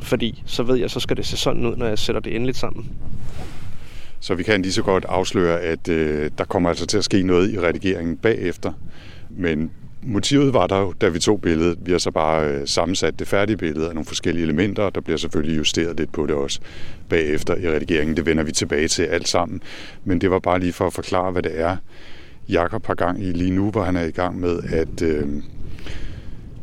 [0.01, 2.57] Fordi så ved jeg, så skal det se sådan ud, når jeg sætter det endeligt
[2.57, 2.87] sammen.
[4.21, 7.23] Så vi kan lige så godt afsløre, at øh, der kommer altså til at ske
[7.23, 8.73] noget i redigeringen bagefter.
[9.31, 9.71] Men
[10.07, 11.79] motivet var der jo, da vi tog billedet.
[11.83, 15.01] Vi har så bare øh, sammensat det færdige billede af nogle forskellige elementer, og der
[15.01, 16.61] bliver selvfølgelig justeret lidt på det også
[17.09, 18.17] bagefter i redigeringen.
[18.17, 19.63] Det vender vi tilbage til alt sammen.
[20.05, 21.77] Men det var bare lige for at forklare, hvad det er,
[22.49, 25.29] Jakob har gang i lige nu, hvor han er i gang med at øh,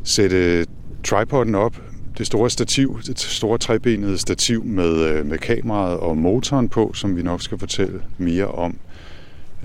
[0.03, 0.65] sætte
[1.03, 1.81] tripoden op,
[2.17, 7.17] det store stativ, det store trebenede stativ med, øh, med kameraet og motoren på, som
[7.17, 8.77] vi nok skal fortælle mere om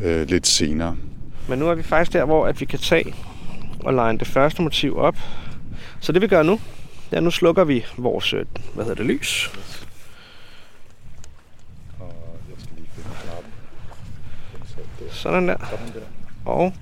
[0.04, 0.96] øh, lidt senere.
[1.48, 3.14] Men nu er vi faktisk der, hvor at vi kan tage
[3.86, 5.16] og line det første motiv op.
[6.00, 6.60] Så det vi gør nu,
[7.12, 8.44] ja, nu slukker vi vores, øh,
[8.74, 9.50] hvad hedder det, lys.
[15.10, 15.56] Sådan der.
[16.44, 16.72] Og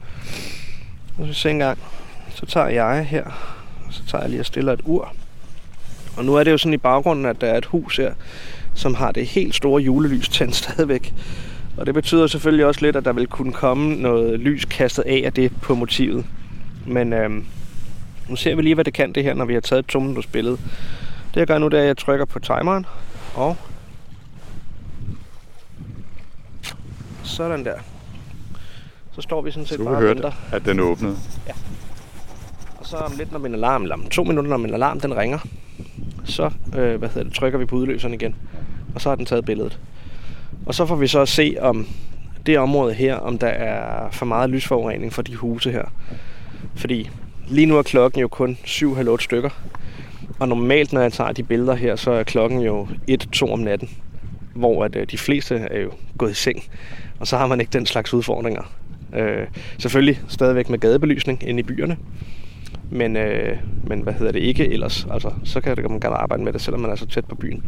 [1.18, 1.78] nu skal vi se en gang.
[2.34, 3.24] Så tager jeg her,
[3.90, 5.14] så tager jeg lige og stiller et ur.
[6.16, 8.14] Og nu er det jo sådan i baggrunden, at der er et hus her,
[8.74, 11.14] som har det helt store julelys tændt stadigvæk.
[11.76, 15.22] Og det betyder selvfølgelig også lidt, at der vil kunne komme noget lys kastet af
[15.24, 16.24] af det på motivet.
[16.86, 17.44] Men øhm,
[18.28, 20.14] nu ser vi lige, hvad det kan det her, når vi har taget et to
[20.32, 20.58] billede.
[21.34, 22.86] Det jeg gør nu, det er, at jeg trykker på timeren.
[23.34, 23.56] Og
[27.22, 27.74] sådan der.
[29.12, 30.32] Så står vi sådan set Du bare og venter.
[30.52, 31.16] at den åbnede.
[32.78, 35.16] Og så om lidt, når min alarm, eller om to minutter, når min alarm den
[35.16, 35.38] ringer,
[36.24, 38.36] så øh, hvad hedder det, trykker vi på udløseren igen.
[38.94, 39.78] Og så har den taget billedet.
[40.66, 41.86] Og så får vi så at se, om
[42.46, 45.84] det område her, om der er for meget lysforurening for de huse her.
[46.76, 47.10] Fordi
[47.48, 49.50] lige nu er klokken jo kun 7-8 stykker.
[50.38, 53.88] Og normalt, når jeg tager de billeder her, så er klokken jo 1-2 om natten.
[54.54, 56.62] Hvor at, øh, de fleste er jo gået i seng.
[57.20, 58.62] Og så har man ikke den slags udfordringer.
[59.16, 59.46] Øh,
[59.78, 61.96] selvfølgelig stadigvæk med gadebelysning inde i byerne.
[62.90, 63.56] Men, øh,
[63.86, 65.06] men hvad hedder det ikke ellers?
[65.10, 67.34] Altså, så kan det, man gerne arbejde med det, selvom man er så tæt på
[67.34, 67.62] byen.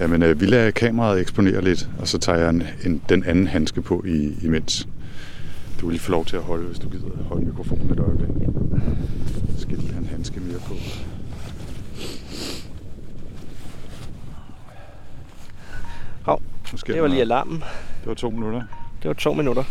[0.00, 3.46] Jamen, øh, vi lader kameraet eksponere lidt, og så tager jeg en, en, den anden
[3.46, 4.88] handske på i, imens.
[5.80, 8.28] Du vil lige få lov til at holde, hvis du gider holde mikrofonen et øjeblik.
[9.54, 10.74] Så skal lige have en handske mere på.
[16.22, 17.56] Hov, Nu sker det var lige alarmen.
[18.00, 18.62] Det var to minutter.
[19.02, 19.64] Det var to minutter.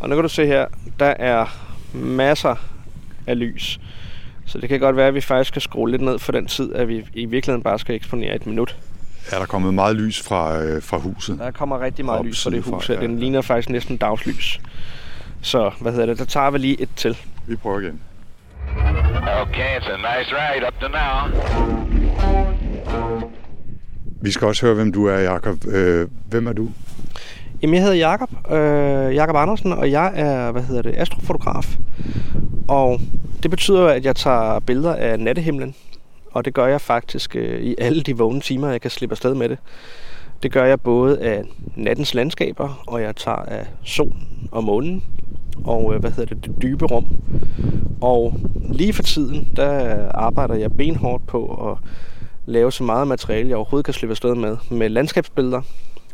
[0.00, 0.66] Og nu kan du se her,
[0.98, 1.46] der er
[1.94, 2.54] masser
[3.26, 3.80] af lys.
[4.46, 6.74] Så det kan godt være, at vi faktisk skal skrue lidt ned for den tid,
[6.74, 8.76] at vi i virkeligheden bare skal eksponere et minut.
[9.32, 11.38] Er der kommet meget lys fra, øh, fra huset?
[11.38, 12.94] Der kommer rigtig meget Op lys fra det hus her.
[12.94, 13.00] ja.
[13.00, 14.60] Den ligner faktisk næsten dagslys.
[15.42, 17.16] Så hvad hedder det, der tager vi lige et til.
[17.46, 18.00] Vi prøver igen.
[19.42, 21.42] Okay, it's a nice ride up to now.
[24.22, 25.66] Vi skal også høre, hvem du er, Jakob.
[25.66, 26.68] Øh, hvem er du?
[27.62, 31.76] Jamen, jeg hedder Jakob, øh, Jakob Andersen, og jeg er, hvad hedder det, astrofotograf.
[32.68, 33.00] Og
[33.42, 35.74] det betyder, at jeg tager billeder af nattehimlen.
[36.30, 39.34] Og det gør jeg faktisk øh, i alle de vågne timer, jeg kan slippe afsted
[39.34, 39.58] med det.
[40.42, 41.44] Det gør jeg både af
[41.76, 45.04] nattens landskaber, og jeg tager af solen og månen,
[45.64, 47.06] og øh, hvad hedder det, det dybe rum.
[48.00, 48.34] Og
[48.72, 51.78] lige for tiden, der arbejder jeg benhårdt på at
[52.46, 54.56] lave så meget materiale, jeg overhovedet kan slippe afsted med.
[54.70, 55.62] Med landskabsbilleder,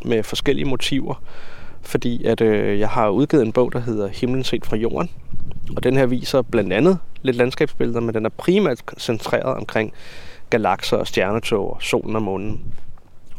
[0.05, 1.23] med forskellige motiver.
[1.83, 5.11] Fordi at øh, jeg har udgivet en bog, der hedder Himlen set fra jorden.
[5.77, 9.93] Og den her viser blandt andet lidt landskabsbilleder, men den er primært centreret omkring
[10.51, 12.61] galakser og stjernetog og solen og månen.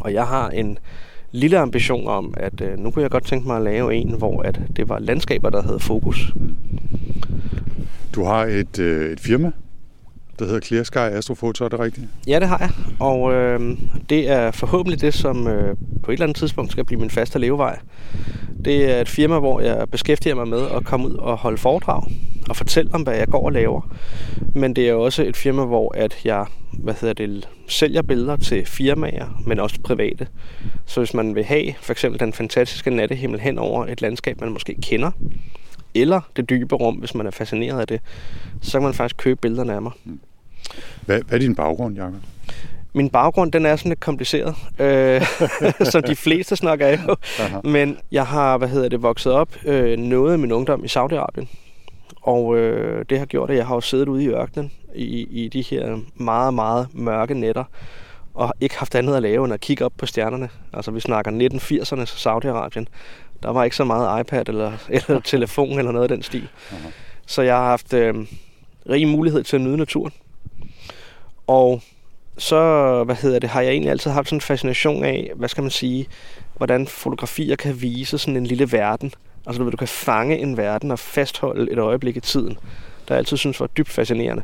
[0.05, 0.77] Og jeg har en
[1.31, 4.41] lille ambition om, at øh, nu kunne jeg godt tænke mig at lave en, hvor
[4.41, 6.33] at det var landskaber, der havde fokus.
[8.15, 9.51] Du har et, øh, et firma,
[10.39, 12.07] der hedder Clear Sky Astrofoto, er det rigtigt?
[12.27, 12.69] Ja, det har jeg.
[12.99, 13.77] Og øh,
[14.09, 17.39] det er forhåbentlig det, som øh, på et eller andet tidspunkt skal blive min faste
[17.39, 17.79] levevej.
[18.65, 22.03] Det er et firma, hvor jeg beskæftiger mig med at komme ud og holde foredrag
[22.49, 23.95] og fortælle om, hvad jeg går og laver.
[24.55, 26.45] Men det er også et firma, hvor at jeg
[26.79, 30.27] hvad hedder det, sælger billeder til firmaer, men også private.
[30.85, 34.51] Så hvis man vil have for eksempel den fantastiske nattehimmel hen over et landskab, man
[34.51, 35.11] måske kender,
[35.95, 38.01] eller det dybe rum, hvis man er fascineret af det,
[38.61, 39.91] så kan man faktisk købe billederne af mig.
[41.05, 42.13] Hvad, hvad er din baggrund, Jacob?
[42.93, 45.21] Min baggrund, den er sådan lidt kompliceret, øh,
[45.91, 46.99] som de fleste snakker af.
[47.39, 47.59] Aha.
[47.63, 51.45] Men jeg har, hvad hedder det, vokset op øh, noget af min ungdom i Saudi-Arabien.
[52.21, 55.47] Og øh, det har gjort, at jeg har jo siddet ude i ørkenen i, i
[55.47, 57.63] de her meget, meget mørke nætter,
[58.33, 60.49] og ikke haft andet at lave end at kigge op på stjernerne.
[60.73, 62.85] Altså vi snakker 1980'ernes Saudi-Arabien.
[63.45, 64.71] Der var ikke så meget iPad eller,
[65.07, 66.47] eller telefon eller noget af den stil.
[66.71, 66.89] Aha.
[67.25, 68.15] Så jeg har haft øh,
[68.89, 70.13] rig mulighed til at nyde naturen.
[71.47, 71.81] Og
[72.37, 75.61] så, hvad hedder det, har jeg egentlig altid haft sådan en fascination af, hvad skal
[75.61, 76.07] man sige,
[76.57, 79.13] hvordan fotografier kan vise sådan en lille verden.
[79.45, 82.57] Altså du, ved, du kan fange en verden og fastholde et øjeblik i tiden.
[83.07, 84.43] Der jeg altid synes var dybt fascinerende.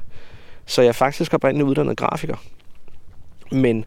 [0.66, 2.36] Så jeg er faktisk oprindeligt uddannet grafiker.
[3.52, 3.86] Men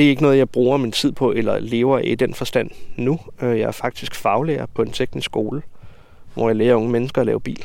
[0.00, 3.18] det er ikke noget, jeg bruger min tid på eller lever i den forstand nu.
[3.42, 5.62] Øh, jeg er faktisk faglærer på en teknisk skole,
[6.34, 7.64] hvor jeg lærer unge mennesker at lave bil.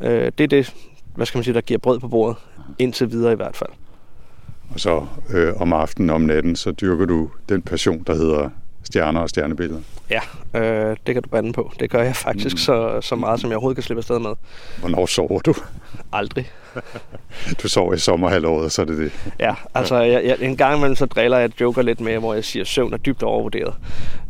[0.00, 0.74] Øh, det er det,
[1.14, 2.36] hvad skal man sige, der giver brød på bordet,
[2.78, 3.70] indtil videre i hvert fald.
[4.70, 8.50] Og så øh, om aftenen om natten, så dyrker du den passion, der hedder
[8.84, 9.80] stjerner og stjernebilleder.
[10.10, 10.20] Ja,
[10.54, 11.72] øh, det kan du bande på.
[11.80, 14.30] Det gør jeg faktisk så, så meget, som jeg overhovedet kan slippe afsted med.
[14.80, 15.54] Hvornår sover du?
[16.12, 16.50] Aldrig.
[17.62, 19.12] Du sover i sommerhalvåret, så er det det.
[19.40, 22.44] Ja, altså jeg, jeg, en gang imellem så driller jeg joker lidt med, hvor jeg
[22.44, 23.74] siger, at søvn er dybt overvurderet.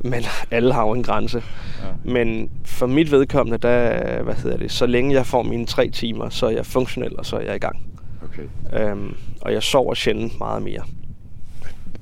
[0.01, 1.43] Men alle har jo en grænse.
[1.83, 2.13] Ja.
[2.13, 6.29] Men for mit vedkommende, der, hvad hedder det, så længe jeg får mine tre timer,
[6.29, 7.77] så er jeg funktionel, og så er jeg i gang.
[8.25, 8.81] Okay.
[8.81, 10.83] Øhm, og jeg sover sjældent meget mere.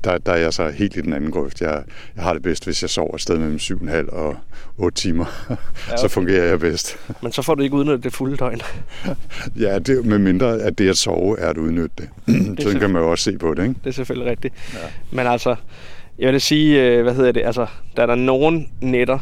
[0.04, 1.60] Der, der er jeg så helt i den anden grøft.
[1.60, 1.82] Jeg,
[2.16, 4.36] jeg har det bedst, hvis jeg sover et sted mellem 7,5 og
[4.78, 5.24] 8 timer.
[5.50, 5.54] Ja,
[5.88, 5.96] okay.
[6.00, 6.96] Så fungerer jeg bedst.
[7.22, 8.60] Men så får du ikke udnyttet det fulde døgn.
[9.60, 12.08] Ja, det, med mindre at det at sove er at udnytte det.
[12.62, 13.74] Sådan kan man jo også se på det, ikke?
[13.84, 14.54] Det er selvfølgelig rigtigt.
[14.74, 14.78] Ja.
[15.10, 15.56] Men altså,
[16.18, 19.18] jeg vil sige, øh, hvad hedder det, altså, der er der nogen netter,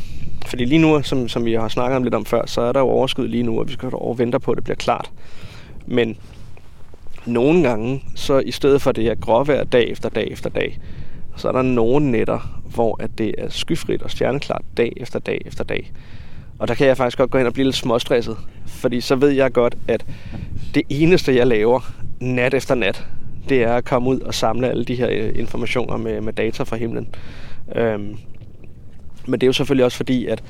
[0.47, 2.81] fordi lige nu, som, som vi har snakket om lidt om før, så er der
[2.81, 5.11] jo overskud lige nu, og vi skal over vente på, at det bliver klart.
[5.87, 6.17] Men
[7.31, 10.79] nogle gange, så i stedet for det her gråvejr dag efter dag efter dag,
[11.37, 15.43] så er der nogle nætter, hvor at det er skyfrit og stjerneklart dag efter dag
[15.47, 15.93] efter dag.
[16.59, 19.31] Og der kan jeg faktisk godt gå ind og blive lidt småstresset, fordi så ved
[19.31, 20.07] jeg godt, at
[20.75, 23.07] det eneste, jeg laver nat efter nat,
[23.49, 26.63] det er at komme ud og samle alle de her øh, informationer med, med data
[26.63, 27.09] fra himlen.
[27.75, 28.17] Øhm,
[29.27, 30.43] men det er jo selvfølgelig også fordi, at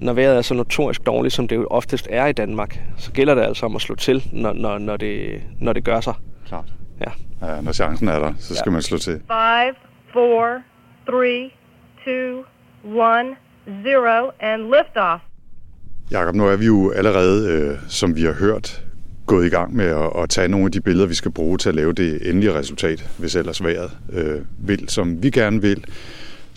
[0.00, 3.34] når vejret er så notorisk dårligt, som det jo oftest er i Danmark, så gælder
[3.34, 6.14] det altså om at slå til, når, når, når, det, når det gør sig.
[6.46, 6.64] Klart.
[7.00, 7.10] Ja.
[7.46, 8.72] Ja, når chancen er der, så skal Ja.
[8.72, 9.12] man slå til.
[9.12, 9.74] Five,
[10.12, 10.58] four,
[11.06, 11.50] three,
[12.04, 12.42] two,
[13.00, 13.28] one,
[13.84, 15.22] zero, and liftoff.
[16.10, 18.82] Jakob, nu er vi jo allerede, øh, som vi har hørt,
[19.26, 21.68] gået i gang med at, at tage nogle af de billeder, vi skal bruge til
[21.68, 25.84] at lave det endelige resultat, hvis ellers vejret øh, vil, som vi gerne vil.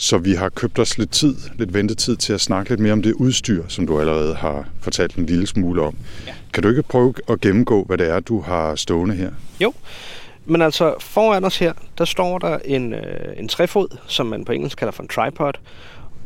[0.03, 3.01] Så vi har købt os lidt tid, lidt ventetid til at snakke lidt mere om
[3.01, 5.95] det udstyr, som du allerede har fortalt en lille smule om.
[6.27, 6.33] Ja.
[6.53, 9.31] Kan du ikke prøve at gennemgå, hvad det er, du har stående her?
[9.59, 9.73] Jo,
[10.45, 14.51] men altså foran os her, der står der en, øh, en trefod, som man på
[14.51, 15.53] engelsk kalder for en tripod.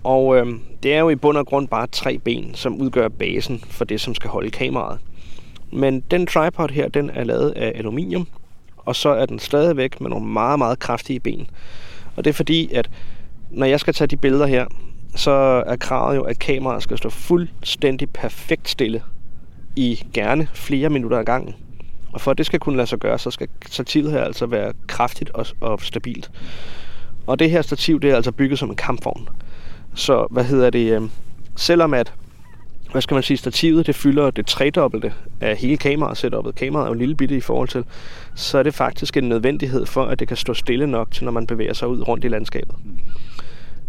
[0.04, 0.48] Og øh,
[0.84, 4.02] det er jo i bund og grund bare tre ben, som udgør basen for det,
[4.02, 5.00] som skal holde kameraet.
[5.72, 8.28] Men den tripod her, den er lavet af aluminium,
[8.78, 11.48] og så er den stadigvæk med nogle meget, meget kraftige ben.
[12.16, 12.90] Og det er fordi, at
[13.52, 14.66] når jeg skal tage de billeder her,
[15.16, 15.32] så
[15.68, 19.04] er kravet jo, at kameraet skal stå fuldstændig perfekt stille
[19.76, 21.56] i gerne flere minutter ad gangen.
[22.14, 24.74] Og for at det skal kunne lade sig gøre, så skal stativet her altså være
[24.88, 26.32] kraftigt og, og stabilt.
[27.28, 29.30] Og det her stativ, det er altså bygget som en kampvogn.
[29.94, 31.10] Så hvad hedder det, øh,
[31.56, 32.14] selvom at,
[32.91, 36.93] hvad skal man sige, stativet det fylder det tredobbelte af hele kamerasetupet, kameraet er jo
[36.93, 37.84] en lille bitte i forhold til,
[38.36, 41.32] så er det faktisk en nødvendighed for, at det kan stå stille nok til, når
[41.32, 42.76] man bevæger sig ud rundt i landskabet.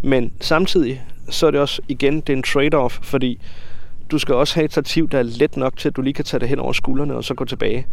[0.01, 3.39] Men samtidig, så er det også igen, det er en trade-off, fordi
[4.11, 6.25] du skal også have et stativ, der er let nok til, at du lige kan
[6.25, 7.87] tage det hen over skuldrene og så gå tilbage.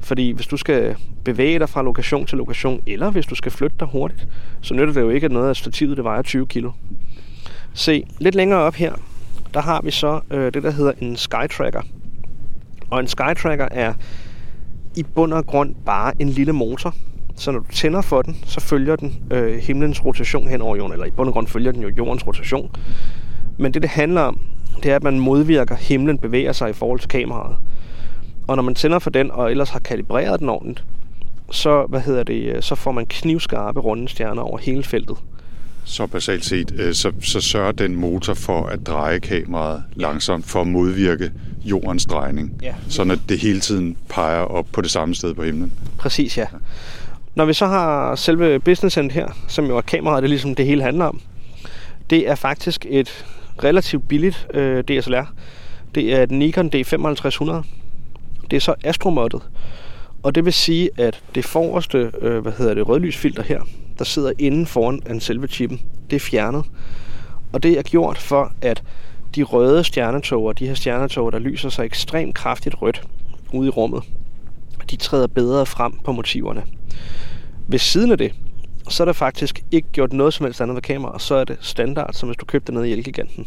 [0.00, 3.76] Fordi hvis du skal bevæge dig fra lokation til lokation, eller hvis du skal flytte
[3.80, 4.26] dig hurtigt,
[4.60, 6.70] så nytter det jo ikke, at noget af stativet det vejer 20 kilo.
[7.74, 8.92] Se, lidt længere op her,
[9.54, 11.82] der har vi så øh, det, der hedder en Skytracker.
[12.90, 13.94] Og en Skytracker er
[14.96, 16.94] i bund og grund bare en lille motor.
[17.36, 20.92] Så når du tænder for den, så følger den øh, himlens rotation hen over jorden,
[20.92, 22.70] eller i bund og grund følger den jo jordens rotation.
[23.58, 24.40] Men det, det handler om,
[24.82, 27.56] det er, at man modvirker, at himlen bevæger sig i forhold til kameraet.
[28.48, 30.84] Og når man tænder for den, og ellers har kalibreret den ordentligt,
[31.50, 35.16] så, hvad hedder det, øh, så får man knivskarpe runde stjerner over hele feltet.
[35.84, 40.60] Så basalt set, øh, så, så sørger den motor for at dreje kameraet langsomt for
[40.60, 41.30] at modvirke
[41.64, 42.52] jordens drejning.
[42.62, 42.74] Ja.
[42.88, 45.72] Sådan at det hele tiden peger op på det samme sted på himlen.
[45.98, 46.46] Præcis, ja.
[47.34, 50.54] Når vi så har selve business end her, som jo er kameraet, det er ligesom
[50.54, 51.20] det hele handler om,
[52.10, 53.24] det er faktisk et
[53.64, 55.32] relativt billigt øh, DSLR.
[55.94, 57.66] Det er et Nikon D5500.
[58.50, 59.42] Det er så astromoddet.
[60.22, 63.60] Og det vil sige, at det forreste øh, hvad hedder det, rødlysfilter her,
[63.98, 66.64] der sidder inden foran en selve chippen, det er fjernet.
[67.52, 68.82] Og det er gjort for, at
[69.34, 73.02] de røde stjernetåger, de her stjernetåger, der lyser sig ekstremt kraftigt rødt
[73.52, 74.02] ude i rummet,
[74.90, 76.62] de træder bedre frem på motiverne.
[77.68, 78.34] Ved siden af det,
[78.88, 81.56] så er der faktisk ikke gjort noget som helst andet ved kameraet, så er det
[81.60, 83.46] standard, som hvis du købte det nede i Elgiganten.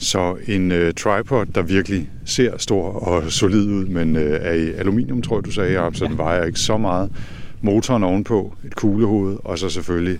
[0.00, 4.72] Så en øh, tripod, der virkelig ser stor og solid ud, men øh, er i
[4.72, 6.08] aluminium, tror jeg, du sagde, Jacob, så ja.
[6.08, 7.10] den vejer ikke så meget.
[7.62, 10.18] Motoren ovenpå, et kuglehoved, og så selvfølgelig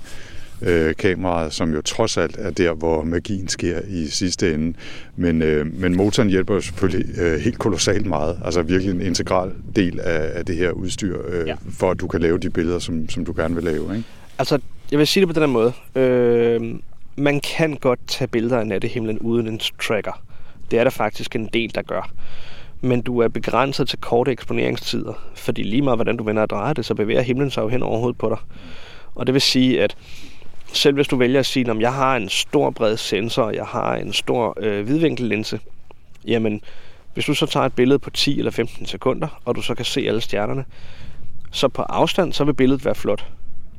[0.63, 4.77] øh, kameraet, som jo trods alt er der, hvor magien sker i sidste ende.
[5.17, 8.39] Men, øh, men motoren hjælper jo selvfølgelig øh, helt kolossalt meget.
[8.45, 11.55] Altså virkelig en integral del af, af det her udstyr, øh, ja.
[11.71, 13.97] for at du kan lave de billeder, som, som du gerne vil lave.
[13.97, 14.09] Ikke?
[14.39, 14.59] Altså,
[14.91, 15.73] jeg vil sige det på den her måde.
[15.95, 16.75] Øh,
[17.17, 20.23] man kan godt tage billeder af nattehimlen uden en tracker.
[20.71, 22.11] Det er der faktisk en del, der gør.
[22.81, 26.73] Men du er begrænset til korte eksponeringstider, fordi lige meget hvordan du vender og drejer
[26.73, 28.39] det, så bevæger himlen sig jo hen over hovedet på dig.
[29.15, 29.97] Og det vil sige, at
[30.73, 33.67] selv hvis du vælger at sige, at jeg har en stor bred sensor, og jeg
[33.67, 35.61] har en stor øh, hvidvinkellinse,
[36.27, 36.61] jamen
[37.15, 39.85] hvis du så tager et billede på 10 eller 15 sekunder, og du så kan
[39.85, 40.65] se alle stjernerne,
[41.51, 43.27] så på afstand, så vil billedet være flot.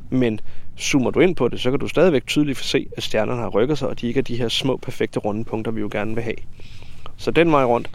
[0.09, 0.39] Men
[0.81, 3.77] zoomer du ind på det, så kan du stadigvæk tydeligt se, at stjernerne har rykket
[3.77, 6.23] sig, og de ikke er de her små, perfekte runde punkter, vi jo gerne vil
[6.23, 6.35] have.
[7.17, 7.89] Så den vej rundt,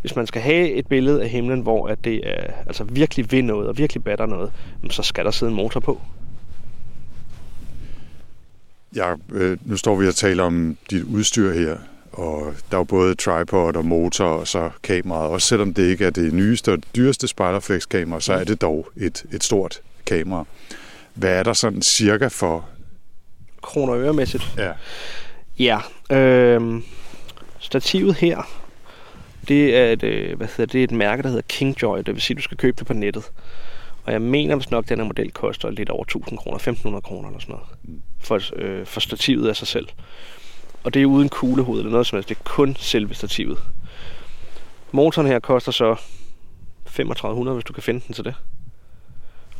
[0.00, 3.44] hvis man skal have et billede af himlen, hvor at det er, altså virkelig vil
[3.44, 4.52] noget, og virkelig batter noget,
[4.90, 6.00] så skal der sidde en motor på.
[8.96, 11.76] Ja, øh, nu står vi og taler om dit udstyr her,
[12.12, 15.30] og der er jo både tripod og motor og så kameraet.
[15.30, 19.24] Også selvom det ikke er det nyeste og dyreste spejlerflex-kamera, så er det dog et,
[19.32, 20.44] et stort kamera.
[21.14, 22.68] Hvad er der sådan cirka for?
[23.62, 24.54] Kroner øremæssigt?
[24.58, 24.72] Ja.
[25.58, 26.82] Ja, øh,
[27.58, 28.42] stativet her,
[29.48, 32.20] det er, et, øh, hvad hedder, det er et mærke, der hedder Kingjoy, det vil
[32.20, 33.30] sige, at du skal købe det på nettet.
[34.04, 37.28] Og jeg mener hvis nok, at denne model koster lidt over 1000 kroner, 1500 kroner
[37.28, 38.02] eller sådan noget, mm.
[38.20, 39.88] for, øh, for stativet af sig selv.
[40.84, 43.58] Og det er uden kuglehoved eller noget som helst, det er kun selve stativet.
[44.92, 45.96] Motoren her koster så
[46.86, 48.34] 3500, hvis du kan finde den til det.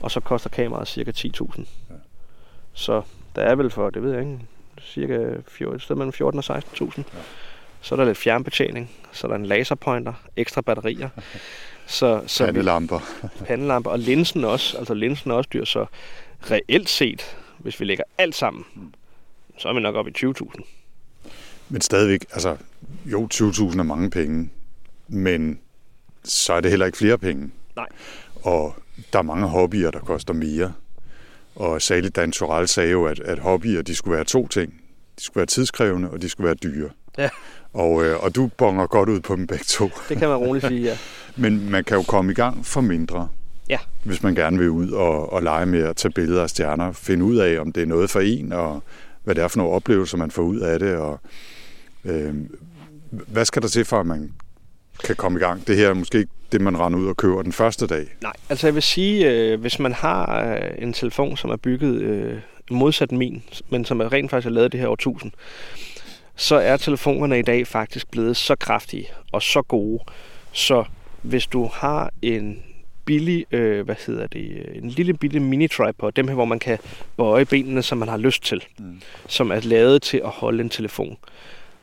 [0.02, 1.60] Og så koster kameraet cirka 10.000.
[1.90, 1.94] Ja.
[2.72, 3.02] Så
[3.36, 4.38] der er vel for, det ved jeg ikke,
[4.80, 6.98] cirka 14, et sted mellem 14 og 16.000.
[6.98, 7.02] Ja.
[7.80, 11.08] Så er der lidt fjernbetjening, så er der en laserpointer, ekstra batterier.
[11.86, 12.98] Så, så pandelamper.
[13.22, 15.86] Vi, pandelamper, og linsen også, altså linsen er også dyr, så
[16.50, 18.64] reelt set, hvis vi lægger alt sammen,
[19.58, 20.62] så er vi nok oppe i 20.000.
[21.68, 22.56] Men stadigvæk, altså,
[23.04, 24.50] jo, 20.000 er mange penge,
[25.08, 25.58] men
[26.24, 27.50] så er det heller ikke flere penge.
[27.76, 27.88] Nej.
[28.42, 28.74] Og
[29.12, 30.72] der er mange hobbyer, der koster mere.
[31.56, 34.74] Og særligt Dan Torell sagde jo, at, at hobbyer, de skulle være to ting.
[35.18, 36.90] De skulle være tidskrævende, og de skulle være dyre.
[37.18, 37.28] Ja.
[37.72, 39.90] Og, øh, og du bonger godt ud på dem begge to.
[40.08, 40.98] Det kan man roligt sige, ja.
[41.42, 43.28] Men man kan jo komme i gang for mindre.
[43.68, 43.78] Ja.
[44.04, 46.92] Hvis man gerne vil ud og, og lege med at tage billeder af stjerner.
[46.92, 48.82] Finde ud af, om det er noget for en, og
[49.24, 50.96] hvad det er for nogle oplevelser, man får ud af det.
[50.96, 51.20] Og,
[52.04, 52.34] øh,
[53.10, 54.32] hvad skal der til for, at man
[55.04, 55.66] kan komme i gang?
[55.66, 58.06] Det her er måske ikke det, man render ud og køber den første dag.
[58.22, 62.00] Nej, altså jeg vil sige, øh, hvis man har øh, en telefon, som er bygget
[62.00, 62.38] øh,
[62.70, 65.32] modsat min, men som er rent faktisk er lavet det her årtusind,
[66.36, 70.04] så er telefonerne i dag faktisk blevet så kraftige og så gode,
[70.52, 70.84] så
[71.22, 72.62] hvis du har en
[73.04, 76.78] billig, øh, hvad hedder det, en lille billig mini tripod, dem her, hvor man kan
[77.16, 79.00] bøje benene, som man har lyst til, mm.
[79.26, 81.16] som er lavet til at holde en telefon,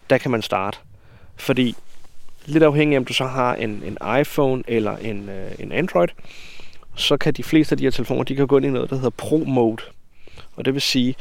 [0.10, 0.78] der kan man starte.
[1.36, 1.76] Fordi
[2.50, 6.08] lidt afhængig af, om du så har en, en iPhone eller en, øh, en Android,
[6.96, 8.96] så kan de fleste af de her telefoner, de kan gå ind i noget, der
[8.96, 9.84] hedder Pro Mode.
[10.56, 11.16] Og det vil sige,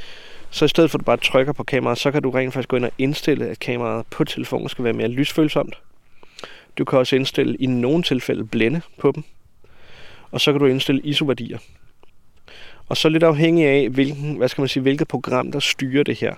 [0.51, 2.69] så i stedet for at du bare trykker på kameraet, så kan du rent faktisk
[2.69, 5.79] gå ind og indstille, at kameraet på telefonen skal være mere lysfølsomt.
[6.79, 9.25] Du kan også indstille i nogle tilfælde blænde på dem.
[10.31, 11.59] Og så kan du indstille ISO-værdier.
[12.89, 16.17] Og så lidt afhængig af, hvilken, hvad skal man sige, hvilket program, der styrer det
[16.17, 16.35] her.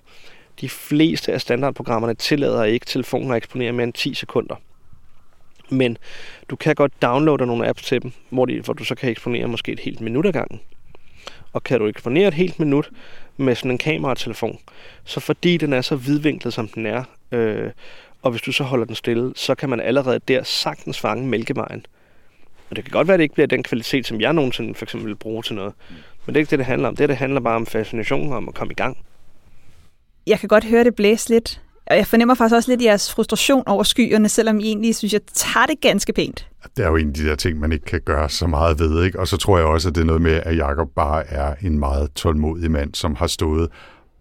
[0.60, 4.56] De fleste af standardprogrammerne tillader ikke telefonen at eksponere mere end 10 sekunder.
[5.70, 5.98] Men
[6.50, 9.48] du kan godt downloade nogle apps til dem, hvor, de, hvor du så kan eksponere
[9.48, 10.60] måske et helt minut ad gangen.
[11.52, 12.90] Og kan du eksponere et helt minut
[13.36, 14.58] med sådan en kameratelefon,
[15.04, 17.70] så fordi den er så vidvinklet, som den er, øh,
[18.22, 21.86] og hvis du så holder den stille, så kan man allerede der sagtens fange mælkevejen.
[22.70, 24.84] Og det kan godt være, at det ikke bliver den kvalitet, som jeg nogensinde for
[24.84, 25.72] eksempel vil bruge til noget.
[26.26, 26.96] Men det er ikke det, det handler om.
[26.96, 28.98] Det, det handler bare om fascination om at komme i gang.
[30.26, 31.60] Jeg kan godt høre det blæse lidt.
[31.90, 35.20] Og jeg fornemmer faktisk også lidt jeres frustration over skyerne, selvom I egentlig synes, jeg
[35.34, 36.48] tager det ganske pænt.
[36.76, 39.04] Det er jo en af de der ting, man ikke kan gøre så meget ved.
[39.04, 39.20] Ikke?
[39.20, 41.78] Og så tror jeg også, at det er noget med, at Jakob bare er en
[41.78, 43.68] meget tålmodig mand, som har stået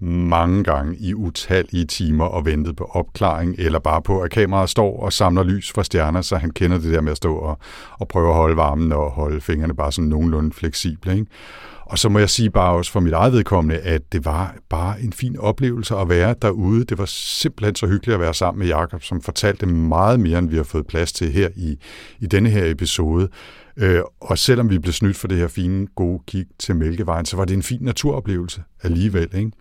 [0.02, 5.00] mange gange i utallige timer og ventet på opklaring, eller bare på, at kameraet står
[5.00, 7.58] og samler lys fra stjerner, så han kender det der med at stå og,
[8.00, 11.14] og prøve at holde varmen og holde fingrene bare sådan nogenlunde fleksible.
[11.14, 11.26] Ikke?
[11.90, 15.02] Og så må jeg sige bare også for mit eget vedkommende, at det var bare
[15.02, 16.84] en fin oplevelse at være derude.
[16.86, 20.50] Det var simpelthen så hyggeligt at være sammen med Jakob, som fortalte meget mere, end
[20.50, 21.78] vi har fået plads til her i,
[22.20, 23.30] i denne her episode.
[23.78, 27.38] Øh, og selvom vi blev snydt for det her fine, gode kig til Mælkevejen, så
[27.38, 29.30] var det en fin naturoplevelse alligevel.
[29.34, 29.52] Ikke?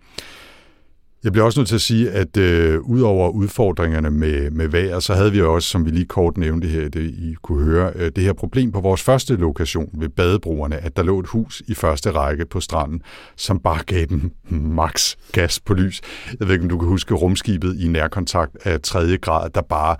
[1.23, 5.13] Jeg bliver også nødt til at sige, at øh, udover udfordringerne med, med vejr, så
[5.13, 8.23] havde vi også, som vi lige kort nævnte her, det I kunne høre, øh, det
[8.23, 12.11] her problem på vores første lokation ved badebroerne, at der lå et hus i første
[12.11, 13.01] række på stranden,
[13.35, 14.31] som bare gav dem
[14.79, 16.01] max gas på lys.
[16.39, 19.95] Jeg ved ikke, om du kan huske rumskibet i nærkontakt af tredje grad, der bare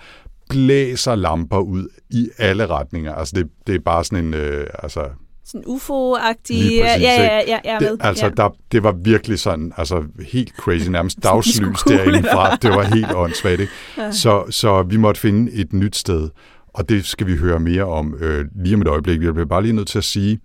[0.49, 3.15] blæser lamper ud i alle retninger.
[3.15, 5.09] Altså det, det er bare sådan en, øh, altså
[5.51, 6.77] sådan UFO-agtig.
[6.77, 8.31] Ja, ja, ja, ja, det, altså, ja.
[8.37, 12.55] der, det var virkelig sådan, altså helt crazy, nærmest dagslys derindefra.
[12.55, 13.59] Det var helt åndssvagt.
[13.59, 13.73] Ikke?
[14.11, 16.29] Så, så vi måtte finde et nyt sted,
[16.73, 19.21] og det skal vi høre mere om øh, lige om et øjeblik.
[19.21, 20.39] Jeg bliver bare lige nødt til at sige,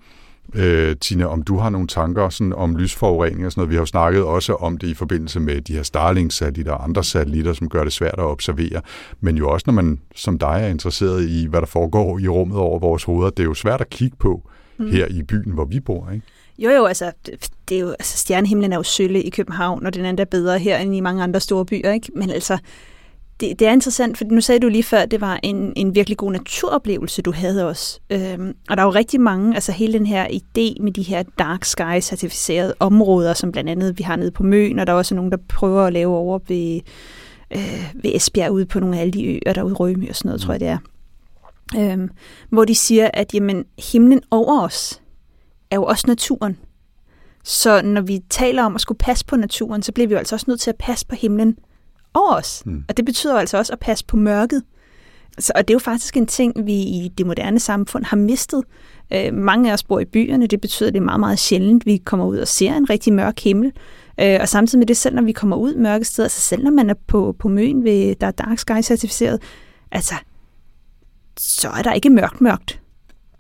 [0.54, 3.70] øh, Tina, om du har nogle tanker sådan, om lysforurening og sådan noget.
[3.70, 7.04] Vi har jo snakket også om det i forbindelse med de her Starlink-satellitter og andre
[7.04, 8.80] satellitter, som gør det svært at observere.
[9.20, 12.58] Men jo også, når man som dig er interesseret i, hvad der foregår i rummet
[12.58, 14.90] over vores hoveder, det er jo svært at kigge på mm.
[14.90, 16.26] her i byen, hvor vi bor, ikke?
[16.58, 17.12] Jo, jo, altså,
[17.68, 20.78] det, er jo, altså stjernehimlen er jo sølle i København, og den er bedre her
[20.78, 22.10] end i mange andre store byer, ikke?
[22.14, 22.58] Men altså,
[23.40, 25.94] det, det er interessant, for nu sagde du lige før, at det var en, en
[25.94, 28.00] virkelig god naturoplevelse, du havde også.
[28.10, 31.22] Øhm, og der er jo rigtig mange, altså hele den her idé med de her
[31.38, 34.96] dark sky certificerede områder, som blandt andet vi har nede på Møn, og der er
[34.96, 36.80] også nogen, der prøver at lave over ved,
[37.50, 40.28] øh, ved Esbjerg ude på nogle af alle de øer, der ude Rømø og sådan
[40.28, 40.78] noget, tror jeg det er.
[41.76, 42.10] Øhm,
[42.48, 45.02] hvor de siger, at jamen, himlen over os
[45.70, 46.58] er jo også naturen.
[47.44, 50.34] Så når vi taler om at skulle passe på naturen, så bliver vi jo altså
[50.34, 51.56] også nødt til at passe på himlen
[52.14, 52.62] over os.
[52.66, 52.84] Mm.
[52.88, 54.62] Og det betyder altså også at passe på mørket.
[55.38, 58.64] Så, og det er jo faktisk en ting, vi i det moderne samfund har mistet.
[59.12, 61.86] Øh, mange af os bor i byerne, det betyder, at det er meget, meget sjældent,
[61.86, 63.72] vi kommer ud og ser en rigtig mørk himmel.
[64.20, 66.70] Øh, og samtidig med det, selv når vi kommer ud mørke steder, altså selv når
[66.70, 69.42] man er på, på Møn, ved, der er Dark Sky certificeret,
[69.92, 70.14] altså,
[71.38, 72.80] så er der ikke mørkt mørkt.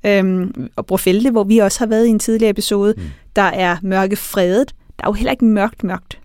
[0.06, 3.02] Øhm, og Brofelde, hvor vi også har været i en tidligere episode, mm.
[3.36, 4.74] der er mørke fredet.
[4.98, 6.18] Der er jo heller ikke mørkt mørkt.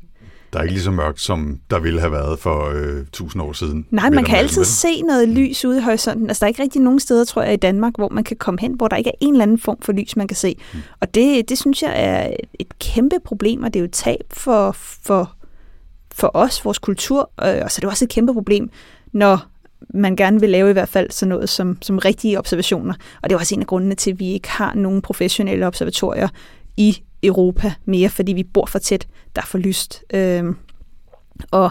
[0.54, 3.54] Der er ikke lige så mørkt, som der ville have været for øh, tusind år
[3.54, 3.86] siden.
[3.92, 6.28] Nej, man kan altid se noget lys ude i horisonten.
[6.28, 8.60] Altså, der er ikke rigtig nogen steder, tror jeg, i Danmark, hvor man kan komme
[8.62, 10.56] hen, hvor der ikke er en eller anden form for lys, man kan se.
[10.74, 10.80] Mm.
[11.00, 14.24] Og det, det synes jeg er et kæmpe problem, og det er jo et tab
[14.32, 15.32] for, for,
[16.12, 18.70] for os, vores kultur, øh, og så er det også et kæmpe problem,
[19.12, 19.46] når
[19.94, 22.94] man gerne vil lave i hvert fald sådan noget som, som rigtige observationer.
[23.22, 26.28] Og det er også en af grundene til, at vi ikke har nogen professionelle observatorier
[26.78, 30.04] i Europa mere, fordi vi bor for tæt, der er for lyst.
[30.14, 30.56] Øhm,
[31.52, 31.64] og,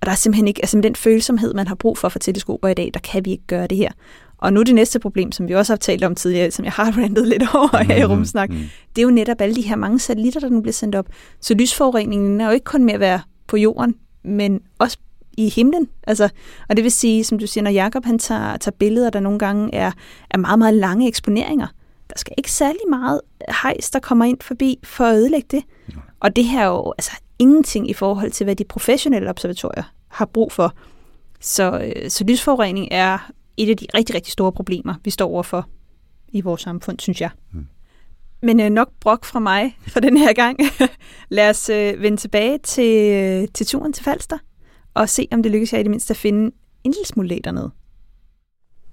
[0.00, 2.68] og der er simpelthen ikke, altså med den følsomhed, man har brug for for teleskoper
[2.68, 3.90] i dag, der kan vi ikke gøre det her.
[4.38, 6.90] Og nu det næste problem, som vi også har talt om tidligere, som jeg har
[6.98, 8.48] randet lidt over her i Mhm, Rumsnak,
[8.96, 11.06] det er jo netop alle de her mange satellitter, der nu bliver sendt op.
[11.40, 13.94] Så lysforureningen er jo ikke kun med at være på jorden,
[14.24, 14.98] men også
[15.36, 15.88] i himlen.
[16.06, 16.28] Altså,
[16.68, 19.38] og det vil sige, som du siger, når Jakob han tager, tager billeder, der nogle
[19.38, 19.92] gange er,
[20.30, 21.66] er meget, meget lange eksponeringer,
[22.08, 23.20] der skal ikke særlig meget
[23.62, 25.64] hejs, der kommer ind forbi for at ødelægge det.
[26.20, 30.24] Og det her er jo altså, ingenting i forhold til, hvad de professionelle observatorier har
[30.24, 30.72] brug for.
[31.40, 35.66] Så, øh, så lysforurening er et af de rigtig, rigtig store problemer, vi står overfor
[36.28, 37.30] i vores samfund, synes jeg.
[37.52, 37.66] Mm.
[38.42, 40.58] Men øh, nok brok fra mig for den her gang.
[41.28, 44.38] Lad os øh, vende tilbage til, øh, til turen til Falster
[44.96, 46.44] og se, om det lykkes jer i det mindste at finde
[46.84, 47.70] en lille smule læg dernede.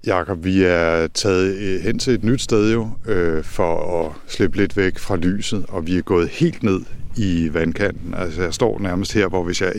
[0.06, 4.56] Jakob, vi er taget øh, hen til et nyt sted jo, øh, for at slippe
[4.56, 6.80] lidt væk fra lyset, og vi er gået helt ned
[7.16, 8.14] i vandkanten.
[8.14, 9.72] Altså jeg står nærmest her, hvor hvis jeg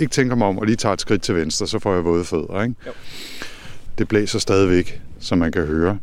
[0.00, 2.24] ikke tænker mig om og lige tager et skridt til venstre, så får jeg våde
[2.24, 2.62] fødder.
[2.62, 2.74] Ikke?
[2.86, 2.92] Jo.
[3.98, 5.98] Det blæser stadigvæk, som man kan høre.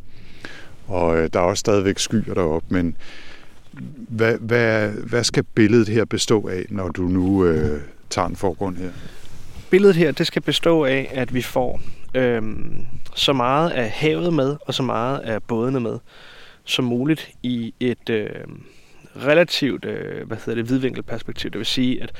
[0.87, 2.97] Og øh, der er også stadigvæk skyer deroppe, men
[4.09, 8.77] hvad, hvad, hvad skal billedet her bestå af, når du nu øh, tager en forgrund
[8.77, 8.89] her?
[9.69, 11.81] Billedet her, det skal bestå af, at vi får
[12.13, 15.99] øhm, så meget af havet med, og så meget af bådene med,
[16.63, 18.29] som muligt i et øh,
[19.15, 21.51] relativt øh, hvad hedder det, vidvinkelperspektiv.
[21.51, 22.11] Det vil sige, at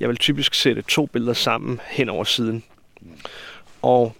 [0.00, 2.62] jeg vil typisk sætte to billeder sammen hen over siden.
[3.82, 4.14] Og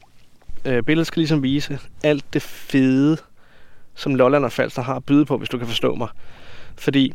[0.64, 3.16] øh, billedet skal ligesom vise alt det fede,
[3.94, 6.08] som Lolland og Falster har at byde på, hvis du kan forstå mig.
[6.76, 7.14] Fordi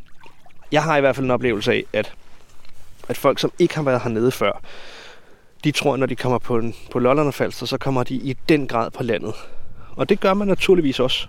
[0.72, 2.14] jeg har i hvert fald en oplevelse af, at,
[3.10, 4.62] at folk, som ikke har været hernede før,
[5.64, 8.16] de tror, at når de kommer på, en, på Lolland og Falster, så kommer de
[8.16, 9.34] i den grad på landet.
[9.96, 11.28] Og det gør man naturligvis også.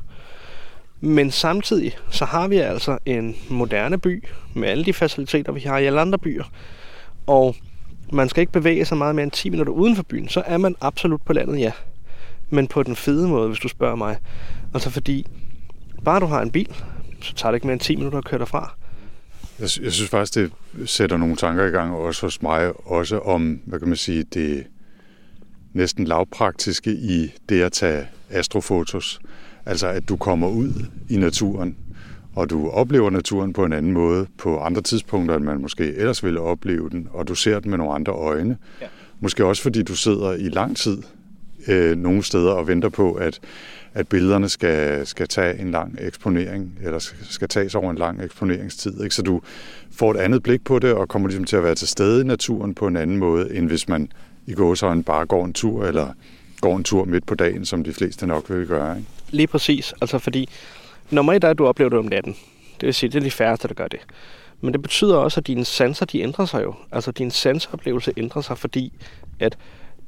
[1.01, 4.25] Men samtidig så har vi altså en moderne by
[4.55, 6.45] med alle de faciliteter, vi har i alle andre byer.
[7.27, 7.57] Og
[8.13, 10.57] man skal ikke bevæge sig meget mere end 10 minutter uden for byen, så er
[10.57, 11.73] man absolut på landet, ja.
[12.51, 14.17] Men på den fede måde, hvis du spørger mig.
[14.75, 15.27] Altså fordi,
[16.05, 16.75] bare du har en bil,
[17.21, 18.75] så tager det ikke mere end 10 minutter at køre derfra.
[19.61, 20.53] Jeg, jeg synes faktisk, det
[20.91, 24.67] sætter nogle tanker i gang også hos mig, også om, hvad kan man sige, det
[25.73, 29.21] næsten lavpraktiske i det at tage astrofotos.
[29.67, 30.73] Altså at du kommer ud
[31.09, 31.77] i naturen,
[32.35, 36.25] og du oplever naturen på en anden måde på andre tidspunkter, end man måske ellers
[36.25, 38.57] ville opleve den, og du ser den med nogle andre øjne.
[38.81, 38.87] Ja.
[39.21, 40.99] Måske også fordi du sidder i lang tid
[41.69, 43.41] øh, nogle steder og venter på, at,
[43.95, 49.03] at billederne skal, skal tage en lang eksponering, eller skal tages over en lang eksponeringstid.
[49.03, 49.15] Ikke?
[49.15, 49.41] Så du
[49.93, 52.25] får et andet blik på det, og kommer ligesom til at være til stede i
[52.25, 54.13] naturen på en anden måde, end hvis man
[54.47, 56.09] i gåsøjne bare går en tur, eller
[56.61, 58.97] går en tur midt på dagen, som de fleste nok vil gøre.
[58.97, 59.09] Ikke?
[59.31, 59.95] Lige præcis.
[60.01, 60.49] Altså fordi,
[61.11, 62.37] nummer et er, at du oplever det om natten.
[62.81, 64.01] Det vil sige, det er de færreste, der gør det.
[64.61, 66.75] Men det betyder også, at dine sanser, de ændrer sig jo.
[66.93, 68.93] Altså din sansoplevelse ændrer sig, fordi
[69.41, 69.59] at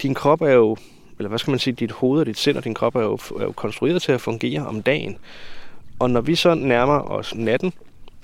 [0.03, 0.77] din krop er jo,
[1.23, 3.19] eller hvad skal man sige, dit hoved og dit sind og din krop er jo,
[3.41, 5.19] er jo konstrueret til at fungere om dagen.
[5.99, 7.73] Og når vi så nærmer os natten,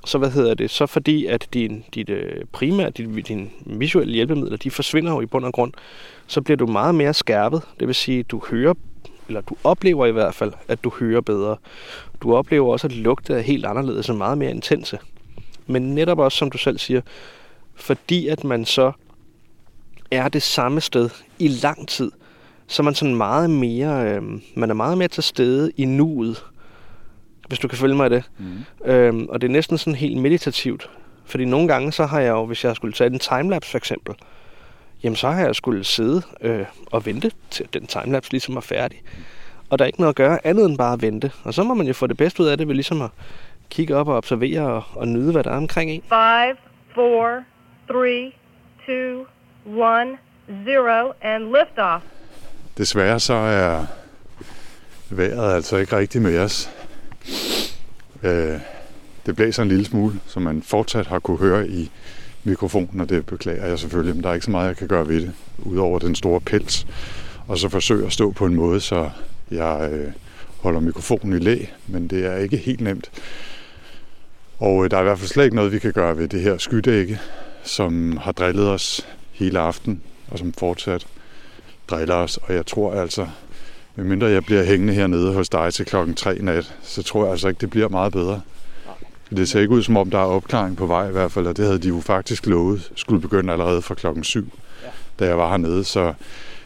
[0.05, 4.57] så hvad hedder det, så fordi at din, dit øh, primære, dit, din visuelle hjælpemidler,
[4.57, 5.73] de forsvinder jo i bund og grund,
[6.27, 7.63] så bliver du meget mere skærpet.
[7.81, 8.75] Det vil sige, du hører,
[9.29, 11.57] eller du oplever i hvert fald, at du hører bedre.
[12.23, 14.99] Du oplever også, at lugte er helt anderledes og meget mere intense.
[15.67, 17.01] Men netop også, som du selv siger,
[17.75, 18.93] fordi at man så
[20.11, 22.11] er det samme sted i lang tid,
[22.69, 24.23] så er man sådan meget mere, øh,
[24.55, 26.45] man er meget mere til stede i nuet,
[27.49, 28.31] hvis du kan følge mig i det.
[28.39, 28.91] Mm.
[28.91, 30.91] Øhm, og det er næsten sådan helt meditativt.
[31.25, 34.15] Fordi nogle gange, så har jeg jo, hvis jeg skulle tage en timelapse for eksempel,
[35.03, 39.03] jamen så har jeg skulle sidde øh, og vente til den timelapse ligesom er færdig.
[39.71, 41.33] Og der er ikke noget at gøre andet end bare at vente.
[41.45, 43.11] Og så må man jo få det bedste ud af det ved ligesom at
[43.71, 46.03] kigge op og observere og, og nyde, hvad der er omkring en.
[46.09, 46.57] 5,
[46.95, 47.45] 4,
[47.89, 48.33] 3,
[48.87, 52.05] 2, 1, 0, and lift off.
[52.79, 53.87] Desværre så er
[55.11, 56.71] vejret altså ikke rigtig med os.
[58.23, 58.61] Øh,
[59.27, 61.91] det blæser en lille smule, som man fortsat har kunne høre i
[62.45, 65.09] mikrofonen, og det beklager jeg selvfølgelig, men der er ikke så meget, jeg kan gøre
[65.09, 66.87] ved det, udover den store pels.
[67.47, 69.11] Og så forsøge at stå på en måde, så
[69.51, 70.13] jeg øh,
[70.61, 73.11] holder mikrofonen i læ, men det er ikke helt nemt.
[74.59, 76.41] Og øh, der er i hvert fald slet ikke noget, vi kan gøre ved det
[76.41, 77.21] her skydække,
[77.63, 81.07] som har drillet os hele aften, og som fortsat
[81.91, 82.37] driller os.
[82.37, 83.27] Og jeg tror altså,
[83.97, 87.49] medmindre jeg bliver hængende hernede hos dig til klokken 3 nat, så tror jeg altså
[87.49, 88.41] ikke, det bliver meget bedre.
[89.37, 91.57] Det ser ikke ud, som om der er opklaring på vej i hvert fald, og
[91.57, 94.53] det havde de jo faktisk lovet skulle begynde allerede fra klokken 7,
[95.19, 95.85] da jeg var hernede.
[95.85, 96.15] Så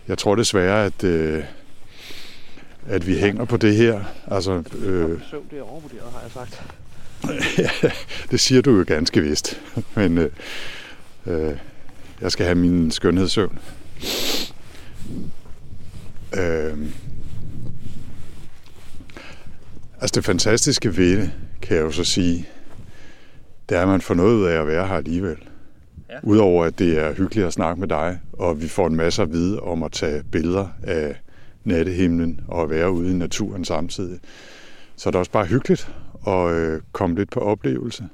[0.08, 1.44] jeg tror desværre, at, øh,
[2.86, 4.00] at vi hænger på det her.
[4.30, 6.62] Altså, øh, Søvn, det er overvurderet, har jeg sagt.
[8.30, 9.60] det siger du jo ganske vist.
[9.96, 10.30] Men øh,
[11.26, 11.56] øh,
[12.20, 13.58] jeg skal have min skønhedssøvn.
[16.38, 16.78] Øh,
[20.00, 21.30] altså det fantastiske ved det,
[21.62, 22.48] kan jeg jo så sige,
[23.68, 25.36] det er, at man får noget ud af at være her alligevel.
[26.10, 26.14] Ja.
[26.22, 29.32] Udover at det er hyggeligt at snakke med dig, og vi får en masse at
[29.32, 31.16] vide om at tage billeder af
[31.64, 34.18] nattehimlen og at være ude i naturen samtidig.
[34.96, 35.92] Så er det også bare hyggeligt
[36.26, 38.04] at øh, komme lidt på oplevelse.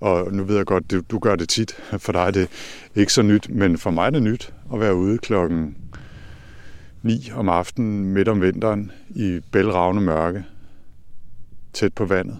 [0.00, 1.72] Og nu ved jeg godt, du, du gør det tit.
[2.04, 2.48] For dig er det
[2.94, 5.76] ikke så nyt, men for mig er det nyt at være ude klokken
[7.04, 10.44] 9 om aftenen midt om vinteren i bælragende mørke,
[11.72, 12.38] tæt på vandet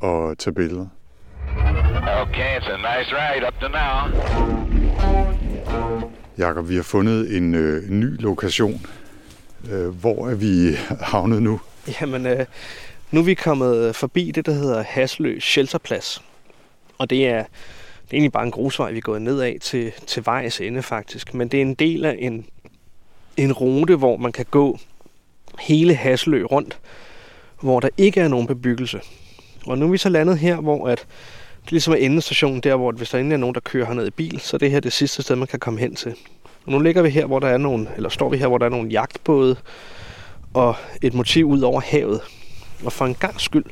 [0.00, 0.86] og tage billeder.
[2.22, 4.08] Okay, it's a nice ride up to now.
[6.38, 8.86] Jakob, vi har fundet en, øh, ny lokation.
[9.70, 11.60] Øh, hvor er vi havnet nu?
[12.00, 12.46] Jamen, øh,
[13.10, 16.24] nu er vi kommet forbi det, der hedder Haslø Shelterplads.
[16.98, 20.26] Og det er, det er egentlig bare en grusvej, vi er gået nedad til, til
[20.26, 21.34] vejs ende faktisk.
[21.34, 22.46] Men det er en del af en,
[23.36, 24.78] en rute, hvor man kan gå
[25.60, 26.78] hele Haslø rundt,
[27.60, 29.00] hvor der ikke er nogen bebyggelse.
[29.66, 31.06] Og nu er vi så landet her, hvor at
[31.64, 34.10] det ligesom er endestationen der, hvor hvis der endelig er nogen, der kører herned i
[34.10, 36.14] bil, så det her det sidste sted, man kan komme hen til.
[36.66, 38.66] Og nu ligger vi her, hvor der er nogle, eller står vi her, hvor der
[38.66, 39.56] er nogle jagtbåde
[40.54, 42.20] og et motiv ud over havet.
[42.84, 43.64] Og for en gang skyld,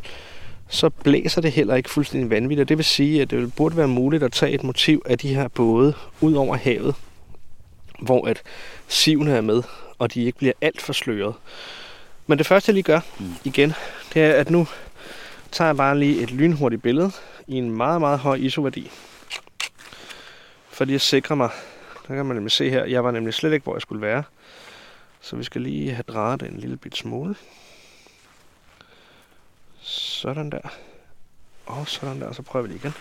[0.69, 2.69] så blæser det heller ikke fuldstændig vanvittigt.
[2.69, 5.49] Det vil sige, at det burde være muligt at tage et motiv af de her
[5.49, 6.95] både ud over havet,
[8.03, 8.43] hvor at
[8.89, 9.63] sivene er med,
[9.99, 11.35] og de ikke bliver alt for sløret.
[12.27, 13.35] Men det første, jeg lige gør mm.
[13.45, 13.73] igen,
[14.15, 14.67] det er, at nu
[15.53, 17.13] tager jeg bare lige et lynhurtigt billede
[17.47, 18.91] i en meget, meget høj ISO-værdi.
[20.69, 21.51] For lige at sikre mig,
[22.09, 24.23] der kan man nemlig se her, jeg var nemlig slet ikke, hvor jeg skulle være.
[25.21, 27.35] Så vi skal lige have drejet det en lille bit smule.
[29.81, 30.73] Sådan der.
[31.67, 32.95] Og sådan der, så prøver vi det igen.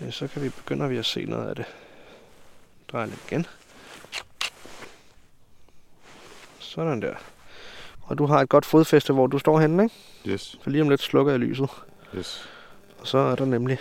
[0.00, 1.64] Ja, så kan vi begynder vi at se noget af det.
[2.92, 3.46] Drej lidt igen.
[6.58, 7.14] Sådan der.
[8.02, 9.94] Og du har et godt fodfæste, hvor du står henne, ikke?
[10.26, 11.68] Yes, For lige om lidt slukker jeg lyset.
[12.16, 12.48] yes.
[12.98, 13.78] Og så er der nemlig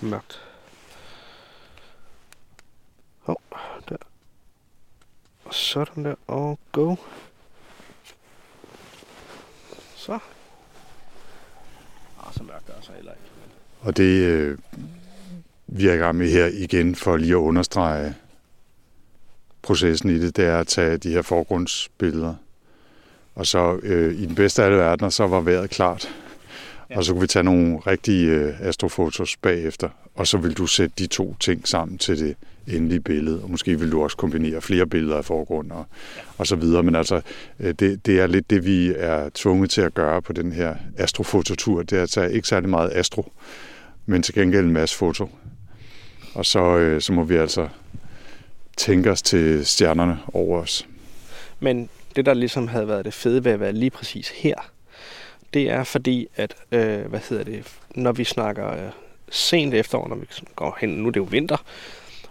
[0.00, 0.42] mørkt.
[3.20, 3.40] Hov,
[3.88, 3.96] der.
[5.44, 6.96] Og sådan der, og go.
[9.96, 10.18] Så.
[12.26, 13.24] Ah, så mørkt er så heller ikke.
[13.80, 14.58] Og det øh,
[15.72, 18.14] vi er i gang med her igen for lige at understrege
[19.62, 22.34] processen i det, det er at tage de her forgrundsbilleder.
[23.34, 26.08] Og så øh, i den bedste af alle verdener, så var vejret klart.
[26.90, 26.96] Ja.
[26.96, 29.88] Og så kunne vi tage nogle rigtige øh, astrofotos bagefter.
[30.14, 32.36] Og så vil du sætte de to ting sammen til det
[32.68, 33.42] endelige billede.
[33.42, 35.84] Og måske vil du også kombinere flere billeder af forgrund og,
[36.38, 36.82] og så videre.
[36.82, 37.20] Men altså,
[37.60, 40.74] øh, det, det er lidt det, vi er tvunget til at gøre på den her
[40.98, 41.82] astrofototur.
[41.82, 43.32] Det er at tage ikke særlig meget astro,
[44.06, 45.30] men til gengæld en masse foto.
[46.34, 47.68] Og så, øh, så må vi altså
[48.76, 50.88] tænke os til stjernerne over os.
[51.60, 54.54] Men det, der ligesom havde været det fede ved at være lige præcis her,
[55.54, 57.64] det er fordi, at, øh, hvad hedder det,
[57.94, 58.90] når vi snakker øh,
[59.30, 60.26] sent efterår, når vi
[60.56, 61.56] går hen, nu er det jo vinter,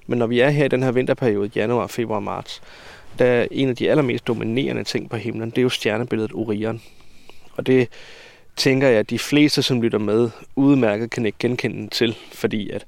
[0.07, 2.61] men når vi er her i den her vinterperiode, januar, februar, marts,
[3.19, 6.81] der er en af de allermest dominerende ting på himlen, det er jo stjernebilledet Orion.
[7.53, 7.87] Og det
[8.55, 12.85] tænker jeg, at de fleste, som lytter med, udmærket kan ikke genkende til, fordi at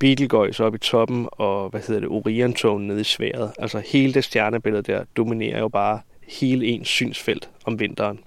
[0.00, 3.52] Betelgeuse oppe i toppen, og hvad hedder det, Orion-togen nede i sværet.
[3.58, 8.20] Altså hele det stjernebillede der dominerer jo bare hele ens synsfelt om vinteren.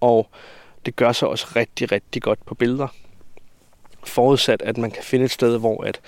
[0.00, 0.28] Og
[0.86, 2.88] det gør sig også rigtig, rigtig godt på billeder.
[4.04, 6.00] Forudsat, at man kan finde et sted, hvor at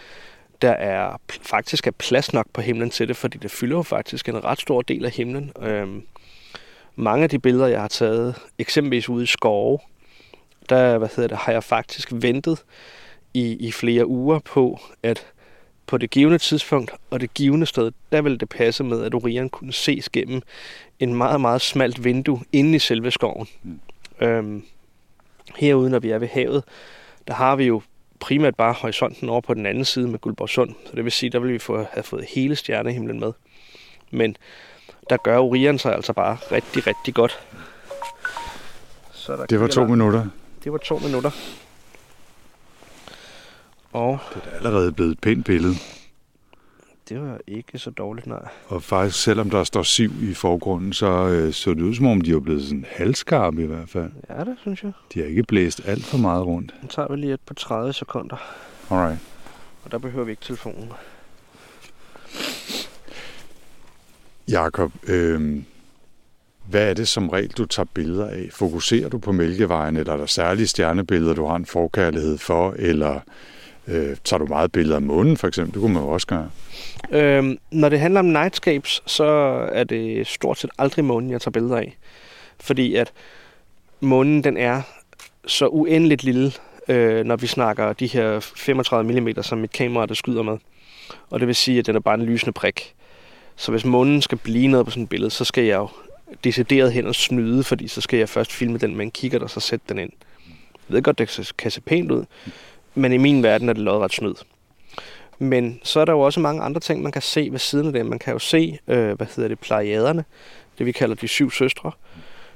[0.63, 4.29] der er faktisk er plads nok på himlen til det, fordi det fylder jo faktisk
[4.29, 5.53] en ret stor del af himlen.
[5.63, 6.03] Øhm,
[6.97, 9.79] mange af de billeder, jeg har taget, eksempelvis ude i skove,
[10.69, 12.65] der hvad hedder det, har jeg faktisk ventet
[13.35, 15.27] i, i flere uger på, at
[15.87, 19.49] på det givende tidspunkt og det givende sted, der ville det passe med, at Orion
[19.49, 20.43] kunne ses gennem
[20.99, 23.49] en meget, meget smalt vindue inde i selve skoven.
[23.63, 23.81] Mm.
[24.21, 24.63] Øhm,
[25.57, 26.65] herude, når vi er ved havet,
[27.29, 27.83] der har vi jo
[28.21, 30.75] primært bare horisonten over på den anden side med Guldborgsund.
[30.87, 33.33] Så det vil sige, der vil vi få, have fået hele stjernehimlen med.
[34.11, 34.37] Men
[35.11, 37.41] der gør Orion sig altså bare rigtig, rigtig godt.
[39.13, 40.27] Så der Det var to minutter.
[40.65, 41.31] Det var to minutter.
[43.93, 45.75] Og Det er da allerede blevet et pænt billede.
[47.09, 48.49] det var ikke så dårligt, nej.
[48.67, 52.21] Og faktisk, selvom der står siv i forgrunden, så øh, så det ud som om,
[52.21, 54.11] de er blevet sådan halvskarpe i hvert fald.
[54.31, 54.93] Ja, det synes jeg.
[55.15, 56.75] De har ikke blæst alt for meget rundt.
[56.83, 58.37] Nu tager vi lige et på 30 sekunder,
[58.91, 59.19] Alright.
[59.85, 60.93] og der behøver vi ikke telefonen.
[64.49, 65.63] Jakob, øh,
[66.69, 68.49] hvad er det som regel, du tager billeder af?
[68.53, 73.21] Fokuserer du på Mælkevejen, eller er der særlige stjernebilleder, du har en forkærlighed for, eller
[73.91, 75.75] øh, tager du meget billeder af månen, for eksempel?
[75.75, 76.51] Det kunne man jo også gøre.
[77.11, 79.25] Øhm, når det handler om nightscapes, så
[79.73, 81.97] er det stort set aldrig månen, jeg tager billeder af.
[82.61, 83.13] Fordi at
[84.01, 84.83] månen, den er
[85.47, 86.53] så uendeligt lille,
[86.89, 90.59] øh, når vi snakker de her 35 mm, som mit kamera der skyder med.
[91.31, 92.95] Og det vil sige, at den er bare en lysende prik.
[93.57, 95.89] Så hvis månen skal blive noget på sådan et billede, så skal jeg jo
[96.45, 99.51] decideret hen og snyde, fordi så skal jeg først filme den med en der, og
[99.51, 100.11] så sætte den ind.
[100.89, 102.25] Jeg ved godt, det kan se pænt ud,
[102.95, 104.35] men i min verden er det lodret snyd.
[105.39, 107.93] Men så er der jo også mange andre ting, man kan se ved siden af
[107.93, 108.07] det.
[108.07, 110.25] Man kan jo se, øh, hvad hedder det, plejaderne,
[110.79, 111.93] det vi kalder de syv søstre.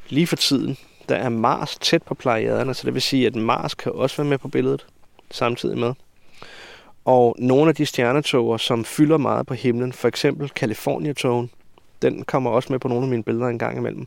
[0.09, 0.77] Lige for tiden,
[1.09, 4.31] der er Mars tæt på plejaderne, så det vil sige, at Mars kan også være
[4.31, 4.87] med på billedet
[5.31, 5.93] samtidig med.
[7.05, 11.51] Og nogle af de stjernetoger, som fylder meget på himlen, for eksempel California-togen,
[12.03, 14.07] den kommer også med på nogle af mine billeder en gang imellem.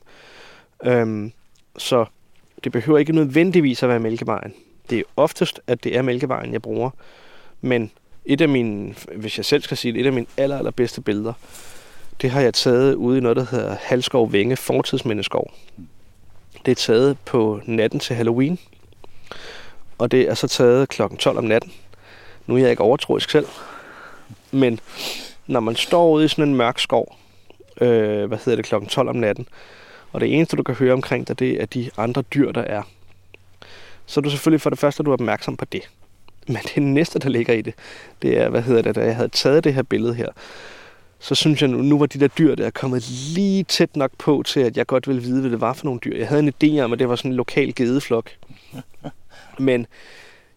[0.86, 1.32] Øhm,
[1.78, 2.06] så
[2.64, 4.54] det behøver ikke nødvendigvis at være Mælkevejen.
[4.90, 6.90] Det er oftest, at det er Mælkevejen, jeg bruger.
[7.62, 7.92] Men
[8.26, 11.34] et af mine, hvis jeg selv skal sige det, et af mine aller, allerbedste billeder,
[12.22, 15.54] det har jeg taget ude i noget, der hedder Halskov Vænge Fortidsmindeskov.
[16.66, 18.60] Det er taget på natten til Halloween,
[19.98, 21.72] og det er så taget klokken 12 om natten.
[22.48, 23.46] Nu er jeg ikke overtroisk selv,
[24.52, 24.80] men
[25.48, 27.16] når man står ude i sådan en mørk skov,
[27.82, 29.48] øh, hvad hedder det, klokken 12 om natten,
[30.12, 32.84] og det eneste, du kan høre omkring dig, det er de andre dyr, der er.
[34.08, 35.90] Så er du selvfølgelig for det første, at du er opmærksom på det.
[36.48, 37.74] Men det næste, der ligger i det,
[38.22, 40.28] det er, hvad hedder det, da jeg havde taget det her billede her,
[41.20, 44.44] så synes jeg nu, nu var de der dyr der kommet lige tæt nok på
[44.46, 46.18] til, at jeg godt ville vide, hvad det var for nogle dyr.
[46.18, 48.32] Jeg havde en idé om, at det var sådan en lokal gedeflok.
[49.60, 49.88] Men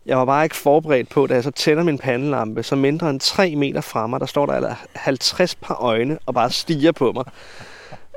[0.06, 3.20] jeg var bare ikke forberedt på, da jeg så tænder min pandelampe, så mindre end
[3.20, 7.12] 3 meter fra mig, der står der altså 50 par øjne og bare stiger på
[7.12, 7.24] mig.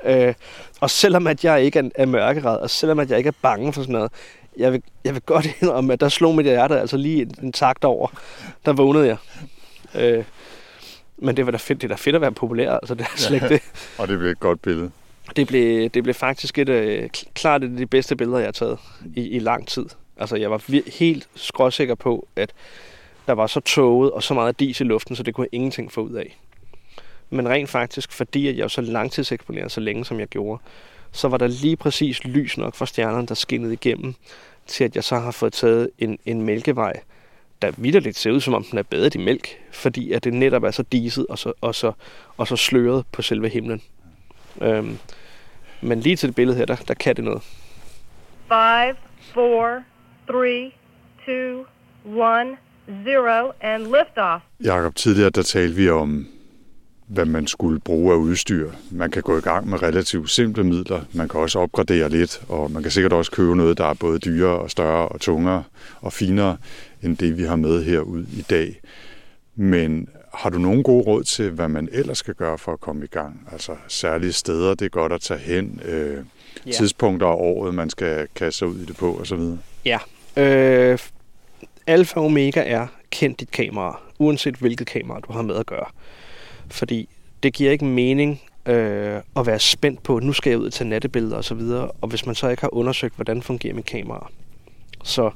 [0.06, 0.34] Øh,
[0.80, 3.74] og selvom at jeg ikke er, er mørkeret, og selvom at jeg ikke er bange
[3.74, 4.12] for sådan noget,
[4.58, 7.52] jeg vil, jeg vil godt indrømme, at der slog mit hjerte altså lige en, en
[7.52, 8.08] takt over.
[8.66, 9.18] Der vågnede jeg.
[9.96, 10.24] Øh,
[11.18, 13.18] men det var da fedt, det er da fedt at være populær, altså det er
[13.18, 13.62] slet ikke det.
[13.98, 14.92] Og det blev et godt billede.
[15.36, 18.48] Det blev, det blev faktisk et, øh, kl- klart et af de bedste billeder, jeg
[18.48, 18.78] har taget
[19.16, 19.86] i, i lang tid.
[20.18, 20.64] Altså, jeg var
[21.00, 22.52] helt skråsikker på, at
[23.28, 25.92] der var så tåget og så meget dis i luften, så det kunne jeg ingenting
[25.92, 26.40] få ud af.
[27.30, 30.62] Men rent faktisk, fordi jeg var så langtidseksponeret så længe, som jeg gjorde,
[31.14, 34.16] så var der lige præcis lys nok fra stjernerne, der skinnede igennem,
[34.68, 36.94] til at jeg så har fået taget en, en mælkevej,
[37.62, 40.64] der vidderligt ser ud, som om den er badet i mælk, fordi at det netop
[40.64, 41.92] er så diset og så, og så,
[42.38, 43.82] og så sløret på selve himlen.
[44.62, 44.98] Øhm,
[45.82, 47.42] men lige til det billede her, der, der kan det noget.
[48.48, 48.96] Five,
[49.34, 49.84] four,
[50.28, 50.72] three,
[51.26, 51.66] two,
[52.06, 52.58] one,
[53.06, 54.44] zero, and liftoff.
[54.64, 56.28] Jakob, tidligere der talte vi om,
[57.14, 58.72] hvad man skulle bruge af udstyr.
[58.92, 61.02] Man kan gå i gang med relativt simple midler.
[61.14, 64.20] Man kan også opgradere lidt, og man kan sikkert også købe noget, der er både
[64.20, 65.64] dyrere og større og tungere
[66.02, 66.58] og finere
[67.04, 68.82] end det, vi har med herud i dag.
[69.56, 73.04] Men har du nogen gode råd til, hvad man ellers skal gøre for at komme
[73.04, 73.48] i gang?
[73.52, 76.18] Altså særlige steder, det er godt at tage hen, øh,
[76.66, 76.72] Ja.
[76.72, 79.40] tidspunkter af året, man skal kaste sig ud i det på osv.
[79.86, 80.00] Ja.
[80.38, 81.00] Øh,
[81.88, 85.86] alfa og omega er, kend dit kamera, uanset hvilket kamera du har med at gøre.
[86.68, 87.10] Fordi
[87.44, 90.90] det giver ikke mening øh, at være spændt på, nu skal jeg ud og tage
[90.90, 91.62] nattebilleder osv.,
[92.02, 94.30] og hvis man så ikke har undersøgt, hvordan fungerer mit kamera.
[95.04, 95.32] Så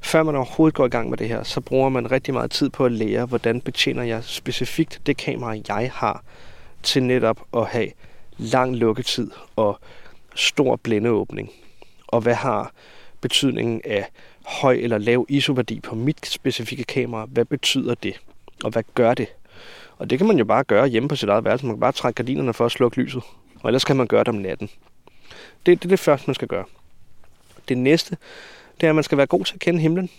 [0.00, 2.70] før man overhovedet går i gang med det her, så bruger man rigtig meget tid
[2.70, 6.24] på at lære, hvordan betjener jeg specifikt det kamera, jeg har,
[6.82, 7.88] til netop at have
[8.38, 9.80] lang lukketid og
[10.34, 11.50] stor blændeåbning.
[12.06, 12.72] Og hvad har
[13.20, 14.06] betydningen af
[14.46, 17.24] høj eller lav ISO-værdi på mit specifikke kamera?
[17.24, 18.20] Hvad betyder det?
[18.64, 19.28] Og hvad gør det?
[20.00, 21.66] Og det kan man jo bare gøre hjemme på sit eget værelse.
[21.66, 23.22] Man kan bare trække gardinerne for at slukke lyset.
[23.62, 24.70] Og ellers kan man gøre det om natten.
[25.66, 26.64] Det, det er det første, man skal gøre.
[27.68, 28.16] Det næste,
[28.80, 30.10] det er, at man skal være god til at kende himlen.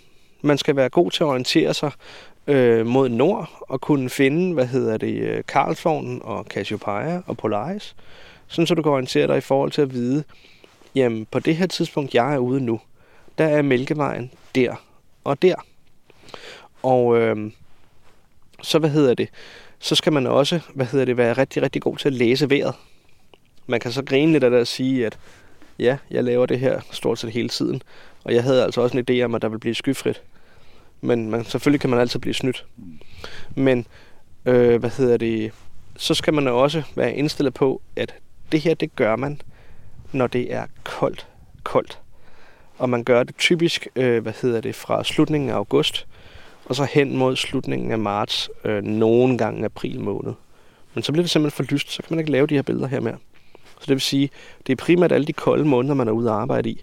[0.41, 1.91] Man skal være god til at orientere sig
[2.47, 7.95] øh, mod nord og kunne finde, hvad hedder det, øh, Karlsvognen og Cassiopeia og Polaris.
[8.47, 10.23] Sådan så du kan orientere dig i forhold til at vide,
[10.95, 12.79] jamen på det her tidspunkt, jeg er ude nu,
[13.37, 14.75] der er Mælkevejen der
[15.23, 15.55] og der.
[16.83, 17.51] Og øh,
[18.61, 19.29] så hvad hedder det,
[19.81, 22.75] så skal man også, hvad hedder det, være rigtig, rigtig god til at læse vejret.
[23.67, 25.17] Man kan så grine lidt af det og sige, at
[25.79, 27.81] ja, jeg laver det her stort set hele tiden,
[28.23, 30.21] og jeg havde altså også en idé om, at der vil blive skyfrit.
[31.01, 32.65] Men man, selvfølgelig kan man altid blive snydt.
[33.55, 33.87] Men,
[34.45, 35.51] øh, hvad hedder det,
[35.97, 38.15] så skal man også være indstillet på, at
[38.51, 39.41] det her, det gør man,
[40.11, 41.27] når det er koldt,
[41.63, 41.99] koldt.
[42.77, 46.07] Og man gør det typisk, øh, hvad hedder det, fra slutningen af august,
[46.65, 50.33] og så hen mod slutningen af marts, øh, nogen gange april måned.
[50.93, 52.87] Men så bliver det simpelthen for lyst, så kan man ikke lave de her billeder
[52.87, 53.17] her mere.
[53.53, 54.29] Så det vil sige,
[54.67, 56.81] det er primært alle de kolde måneder, man er ude at arbejde i.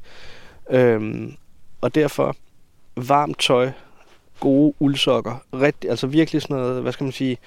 [0.71, 1.35] Øhm,
[1.81, 2.37] og derfor
[2.97, 3.71] varmt tøj,
[4.41, 7.39] gode uldsokker, rigtig, altså virkelig sådan noget, hvad skal man sige,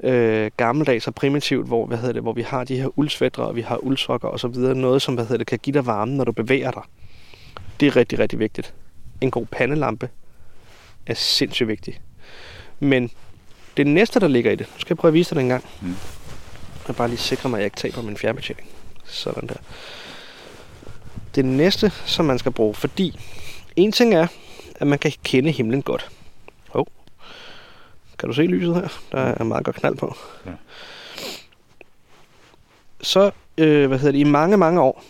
[0.00, 3.56] øh, gammeldags og primitivt, hvor, hvad hedder det, hvor vi har de her uldsvætter, og
[3.56, 4.74] vi har uldsokker og så videre.
[4.74, 6.82] Noget, som hvad hedder det, kan give dig varme, når du bevæger dig.
[7.80, 8.74] Det er rigtig, rigtig vigtigt.
[9.20, 10.08] En god pandelampe
[11.06, 12.00] er sindssygt vigtig.
[12.80, 13.10] Men
[13.76, 15.48] det næste, der ligger i det, nu skal jeg prøve at vise dig det en
[15.48, 15.64] gang.
[15.80, 15.96] Mm.
[16.88, 18.68] Jeg bare lige sikre mig, at jeg ikke taber min fjernbetjening.
[19.04, 19.56] Sådan der.
[21.34, 23.20] Det næste, som man skal bruge, fordi
[23.76, 24.26] en ting er,
[24.74, 26.10] at man kan kende himlen godt.
[26.68, 26.88] Hov.
[28.18, 28.88] Kan du se lyset her?
[29.12, 30.16] Der er meget godt knald på.
[30.46, 30.50] Ja.
[33.00, 35.04] Så, øh, hvad hedder det, i mange, mange år,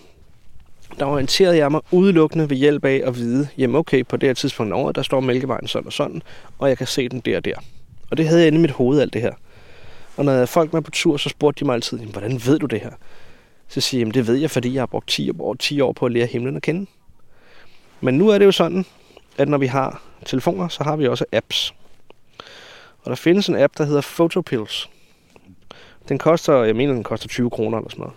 [0.99, 4.35] der orienterede jeg mig udelukkende ved hjælp af at vide, jamen okay, på det her
[4.35, 6.23] tidspunkt over, der står Mælkevejen sådan og sådan,
[6.59, 7.55] og jeg kan se den der og der.
[8.11, 9.33] Og det havde jeg inde i mit hoved, alt det her.
[10.17, 12.41] Og når jeg havde folk med på tur, så spurgte de mig altid, jamen, hvordan
[12.47, 12.91] ved du det her?
[13.69, 15.93] Så siger jeg, jamen det ved jeg, fordi jeg har brugt 10 år, 10 år
[15.93, 16.87] på at lære himlen at kende.
[18.01, 18.87] Men nu er det jo sådan,
[19.39, 21.75] at når vi har telefoner, så har vi også apps.
[23.03, 24.91] Og der findes en app, der hedder Photopills.
[26.09, 28.17] Den koster, jeg mener, den koster 20 kroner eller sådan noget.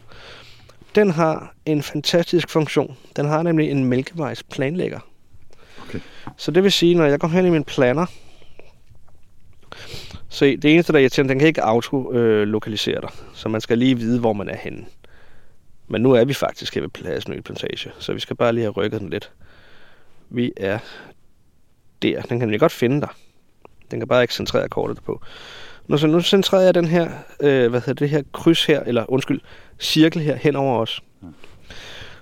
[0.95, 2.97] Den har en fantastisk funktion.
[3.15, 4.99] Den har nemlig en mælkevejs planlægger.
[5.87, 5.99] Okay.
[6.37, 8.05] Så det vil sige, når jeg går hen i min planner,
[10.29, 13.09] så det eneste, der er irriterende, den kan ikke auto-lokalisere dig.
[13.33, 14.85] Så man skal lige vide, hvor man er henne.
[15.87, 18.71] Men nu er vi faktisk her ved Pladsen Plantage, så vi skal bare lige have
[18.71, 19.31] rykket den lidt.
[20.29, 20.79] Vi er
[22.01, 22.21] der.
[22.21, 23.09] Den kan jeg godt finde dig.
[23.91, 25.21] Den kan bare ikke centrere kortet på.
[25.89, 29.11] Nu, så nu centrerer jeg den her, øh, hvad hedder det her kryds her, eller
[29.11, 29.41] undskyld,
[29.79, 31.03] cirkel her hen over os.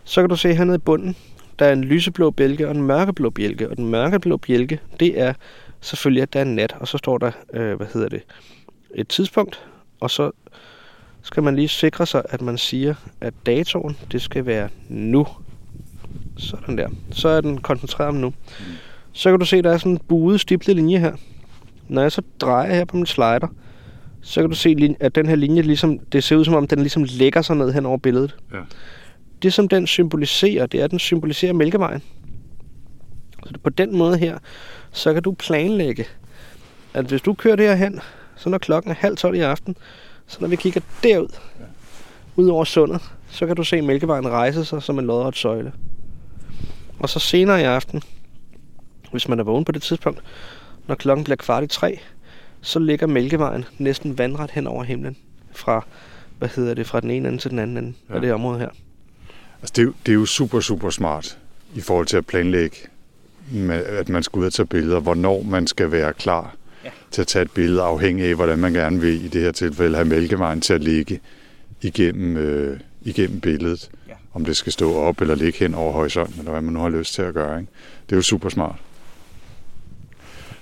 [0.03, 1.15] Så kan du se hernede i bunden,
[1.59, 3.69] der er en lyseblå bjælke og en mørkeblå bjælke.
[3.69, 5.33] Og den mørkeblå bjælke, det er
[5.81, 6.75] selvfølgelig, at der er nat.
[6.79, 8.21] Og så står der, øh, hvad hedder det,
[8.95, 9.65] et tidspunkt.
[9.99, 10.31] Og så
[11.21, 15.27] skal man lige sikre sig, at man siger, at datoen, det skal være nu.
[16.37, 16.89] Sådan der.
[17.11, 18.33] Så er den koncentreret om nu.
[19.11, 21.13] Så kan du se, der er sådan en buet, stiplet linje her.
[21.89, 23.47] Når jeg så drejer her på min slider,
[24.21, 26.79] så kan du se, at den her linje ligesom, det ser ud som om, den
[26.79, 28.35] ligesom lægger sig ned hen over billedet.
[28.53, 28.59] Ja.
[29.41, 32.01] Det som den symboliserer, det er, at den symboliserer Mælkevejen.
[33.45, 34.37] Så på den måde her,
[34.91, 36.05] så kan du planlægge,
[36.93, 37.99] at hvis du kører det her hen,
[38.35, 39.77] så når klokken er halv tolv i aften,
[40.27, 41.27] så når vi kigger derud,
[41.59, 41.65] ja.
[42.35, 45.71] ud over sundet, så kan du se Mælkevejen rejse sig som en lodret søjle.
[46.99, 48.01] Og så senere i aften,
[49.11, 50.23] hvis man er vågen på det tidspunkt,
[50.87, 51.99] når klokken bliver kvart i tre,
[52.61, 55.17] så ligger Mælkevejen næsten vandret hen over himlen
[55.51, 55.85] fra,
[56.37, 58.15] hvad hedder det, fra den ene ende til den anden ende ja.
[58.15, 58.69] af det område her.
[59.61, 61.37] Altså, det, er jo, det er jo super, super smart
[61.75, 62.77] i forhold til at planlægge,
[63.51, 66.89] med, at man skal ud og tage billeder, hvornår man skal være klar ja.
[67.11, 69.95] til at tage et billede, afhængig af, hvordan man gerne vil i det her tilfælde
[69.95, 71.19] have mælkevejen til at ligge
[71.81, 73.89] igennem, øh, igennem billedet.
[74.07, 74.13] Ja.
[74.33, 76.89] Om det skal stå op eller ligge hen over horisonten, eller hvad man nu har
[76.89, 77.59] lyst til at gøre.
[77.59, 77.71] Ikke?
[78.05, 78.75] Det er jo super smart.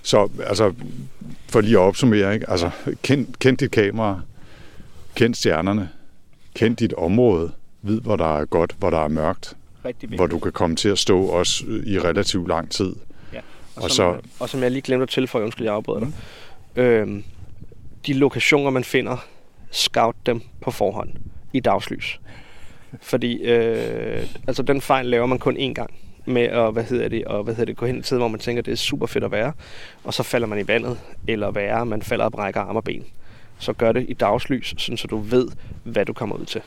[0.05, 0.73] Så altså,
[1.49, 2.49] for lige at opsummere, ikke?
[2.49, 2.69] Altså,
[3.03, 4.21] kend, kend dit kamera,
[5.15, 5.89] kend stjernerne,
[6.55, 7.51] kend dit område,
[7.81, 10.89] vid, hvor der er godt, hvor der er mørkt, Rigtig hvor du kan komme til
[10.89, 12.95] at stå også i relativt lang tid.
[13.33, 13.39] Ja.
[13.75, 14.29] Og Og, så- som, så...
[14.39, 16.11] og som jeg lige glemte at tilføje, undskyld, jeg afbryder dig.
[16.83, 17.23] Øhm,
[18.07, 19.17] de lokationer, man finder,
[19.71, 21.09] scout dem på forhånd
[21.53, 22.19] i dagslys.
[23.01, 25.93] Fordi øh, altså den fejl laver man kun én gang
[26.25, 28.39] med at, hvad hedder det, og, hvad hedder det, gå hen et sted, hvor man
[28.39, 29.53] tænker, det er super fedt at være,
[30.03, 33.03] og så falder man i vandet, eller værre, man falder og brækker arme og ben.
[33.59, 35.47] Så gør det i dagslys, sådan så du ved,
[35.83, 36.61] hvad du kommer ud til.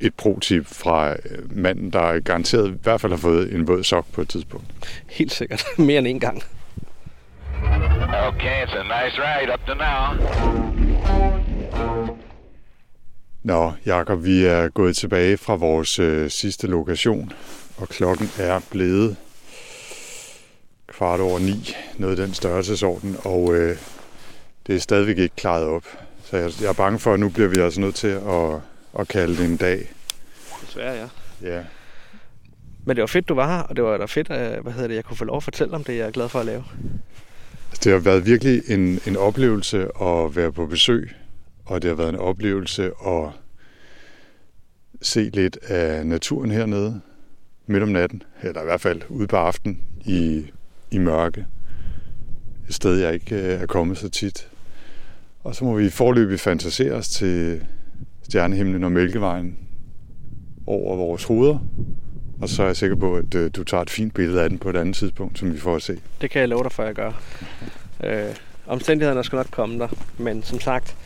[0.00, 4.06] Et pro-tip fra øh, manden, der garanteret i hvert fald har fået en våd sok
[4.12, 4.66] på et tidspunkt.
[5.10, 5.64] Helt sikkert.
[5.78, 6.42] Mere end en gang.
[8.28, 10.36] Okay, it's a nice ride up to now.
[13.46, 17.32] Nå, Jakob, vi er gået tilbage fra vores øh, sidste lokation,
[17.76, 19.16] og klokken er blevet
[20.86, 23.76] kvart over ni, noget af den størrelsesorden, og øh,
[24.66, 25.84] det er stadigvæk ikke klaret op.
[26.24, 28.60] Så jeg, jeg er bange for, at nu bliver vi altså nødt til at,
[28.98, 29.92] at kalde det en dag.
[30.66, 31.08] Desværre, ja.
[31.42, 31.64] Ja,
[32.84, 34.88] Men det var fedt, du var her, og det var da fedt, at, hvad hedder
[34.88, 36.64] det, jeg kunne få lov at fortælle om det, jeg er glad for at lave.
[37.84, 41.14] Det har været virkelig en, en oplevelse at være på besøg,
[41.64, 43.30] og det har været en oplevelse at
[45.02, 47.00] se lidt af naturen hernede
[47.66, 50.44] midt om natten, eller i hvert fald ude på aften i,
[50.90, 51.46] i mørke.
[52.68, 54.48] Et sted, jeg ikke øh, er kommet så tit.
[55.44, 57.64] Og så må vi forløbig fantasere os til
[58.22, 59.56] stjernehimlen og Mælkevejen
[60.66, 61.58] over vores hoveder.
[62.40, 64.58] Og så er jeg sikker på, at øh, du tager et fint billede af den
[64.58, 65.98] på et andet tidspunkt, som vi får at se.
[66.20, 67.12] Det kan jeg love dig for, at jeg gør.
[68.04, 68.34] Øh,
[68.66, 69.88] omstændighederne skal nok komme der,
[70.18, 70.96] men som sagt,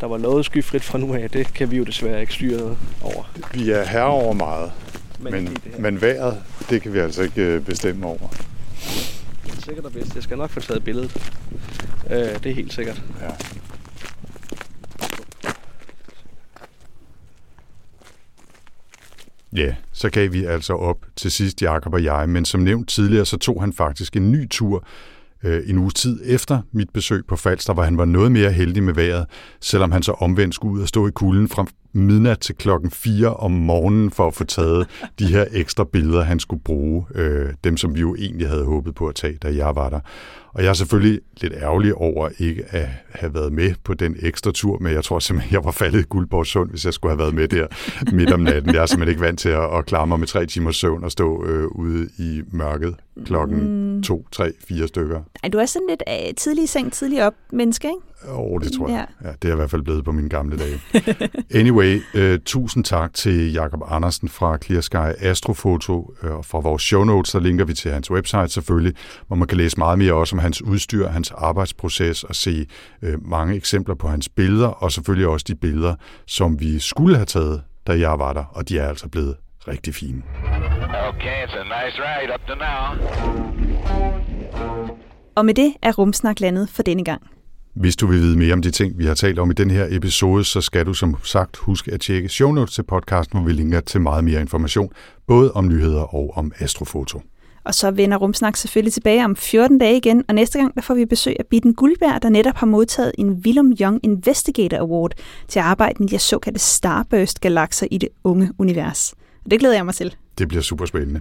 [0.00, 1.30] der var noget skyfrit fra nu af.
[1.30, 3.32] Det kan vi jo desværre ikke styre noget over.
[3.54, 4.72] Vi er herre over meget,
[5.32, 6.00] Men, men, det her.
[6.00, 8.28] vejret, det kan vi altså ikke øh, bestemme over.
[9.64, 10.14] sikkert og bedst.
[10.14, 11.32] Jeg skal nok få taget billedet.
[12.10, 13.02] Øh, det er helt sikkert.
[13.20, 13.30] Ja.
[19.56, 23.26] Ja, så gav vi altså op til sidst, Jakob og jeg, men som nævnt tidligere,
[23.26, 24.86] så tog han faktisk en ny tur
[25.42, 28.82] øh, en uge tid efter mit besøg på Falster, hvor han var noget mere heldig
[28.82, 29.26] med vejret,
[29.60, 33.34] selvom han så omvendt skulle ud og stå i kulden fra midnat til klokken 4
[33.34, 34.86] om morgenen for at få taget
[35.18, 38.94] de her ekstra billeder, han skulle bruge, øh, dem som vi jo egentlig havde håbet
[38.94, 40.00] på at tage, da jeg var der.
[40.54, 44.52] Og jeg er selvfølgelig lidt ærgerlig over ikke at have været med på den ekstra
[44.52, 47.18] tur, men jeg tror simpelthen, jeg var faldet i Guldborg Sund, hvis jeg skulle have
[47.18, 47.66] været med der
[48.12, 48.74] midt om natten.
[48.74, 51.12] Jeg er simpelthen ikke vant til at, at klare mig med tre timers søvn og
[51.12, 55.20] stå øh, ude i mørket klokken to, tre, fire stykker.
[55.52, 58.00] Du er sådan lidt øh, tidlig i seng, tidlig op menneske, ikke?
[58.28, 59.06] Åh, oh, det tror jeg.
[59.22, 59.28] Ja.
[59.28, 60.80] Ja, det er i hvert fald blevet på mine gamle dage.
[61.60, 66.14] Anyway, øh, tusind tak til Jakob Andersen fra Clear Sky Astrofoto.
[66.22, 68.94] Øh, og fra vores show notes, der linker vi til hans website selvfølgelig,
[69.26, 72.66] hvor man kan læse meget mere også om hans udstyr, hans arbejdsproces og se
[73.02, 75.94] øh, mange eksempler på hans billeder, og selvfølgelig også de billeder,
[76.26, 79.36] som vi skulle have taget, da jeg var der, og de er altså blevet
[79.68, 80.22] rigtig fine.
[81.08, 82.84] Okay, it's a nice ride up to now.
[85.36, 87.22] Og med det er Rumsnak landet for denne gang.
[87.74, 89.86] Hvis du vil vide mere om de ting, vi har talt om i den her
[89.90, 93.52] episode, så skal du som sagt huske at tjekke show notes til podcasten, hvor vi
[93.52, 94.90] linker til meget mere information,
[95.26, 97.20] både om nyheder og om astrofoto.
[97.64, 100.94] Og så vender Rumsnak selvfølgelig tilbage om 14 dage igen, og næste gang der får
[100.94, 105.12] vi besøg af Bitten Guldberg, der netop har modtaget en Willem Young Investigator Award
[105.48, 109.14] til at arbejde med de såkaldte Starburst-galakser i det unge univers.
[109.44, 110.16] Og det glæder jeg mig til.
[110.38, 111.20] Det bliver super spændende.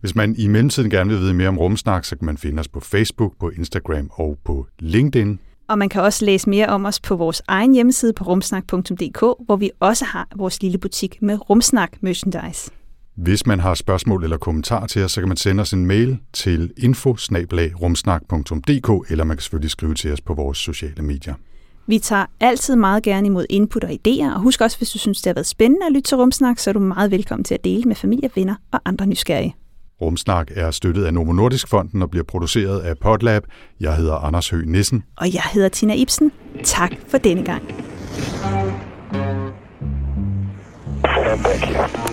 [0.00, 2.68] Hvis man i mellemtiden gerne vil vide mere om rumsnak, så kan man finde os
[2.68, 5.40] på Facebook, på Instagram og på LinkedIn.
[5.70, 9.56] Og man kan også læse mere om os på vores egen hjemmeside på rumsnak.dk, hvor
[9.56, 12.70] vi også har vores lille butik med Rumsnak merchandise.
[13.14, 16.18] Hvis man har spørgsmål eller kommentarer til os, så kan man sende os en mail
[16.32, 17.16] til info
[19.10, 21.34] eller man kan selvfølgelig skrive til os på vores sociale medier.
[21.86, 25.22] Vi tager altid meget gerne imod input og idéer, og husk også, hvis du synes,
[25.22, 27.64] det har været spændende at lytte til Rumsnak, så er du meget velkommen til at
[27.64, 29.54] dele med familie, venner og andre nysgerrige.
[30.00, 33.42] Rumsnak er støttet af Novo Nordisk Fonden og bliver produceret af Podlab.
[33.80, 35.02] Jeg hedder Anders Høgh Nissen.
[35.16, 36.32] Og jeg hedder Tina Ibsen.
[36.64, 37.62] Tak for denne gang.
[41.42, 42.09] Thank you.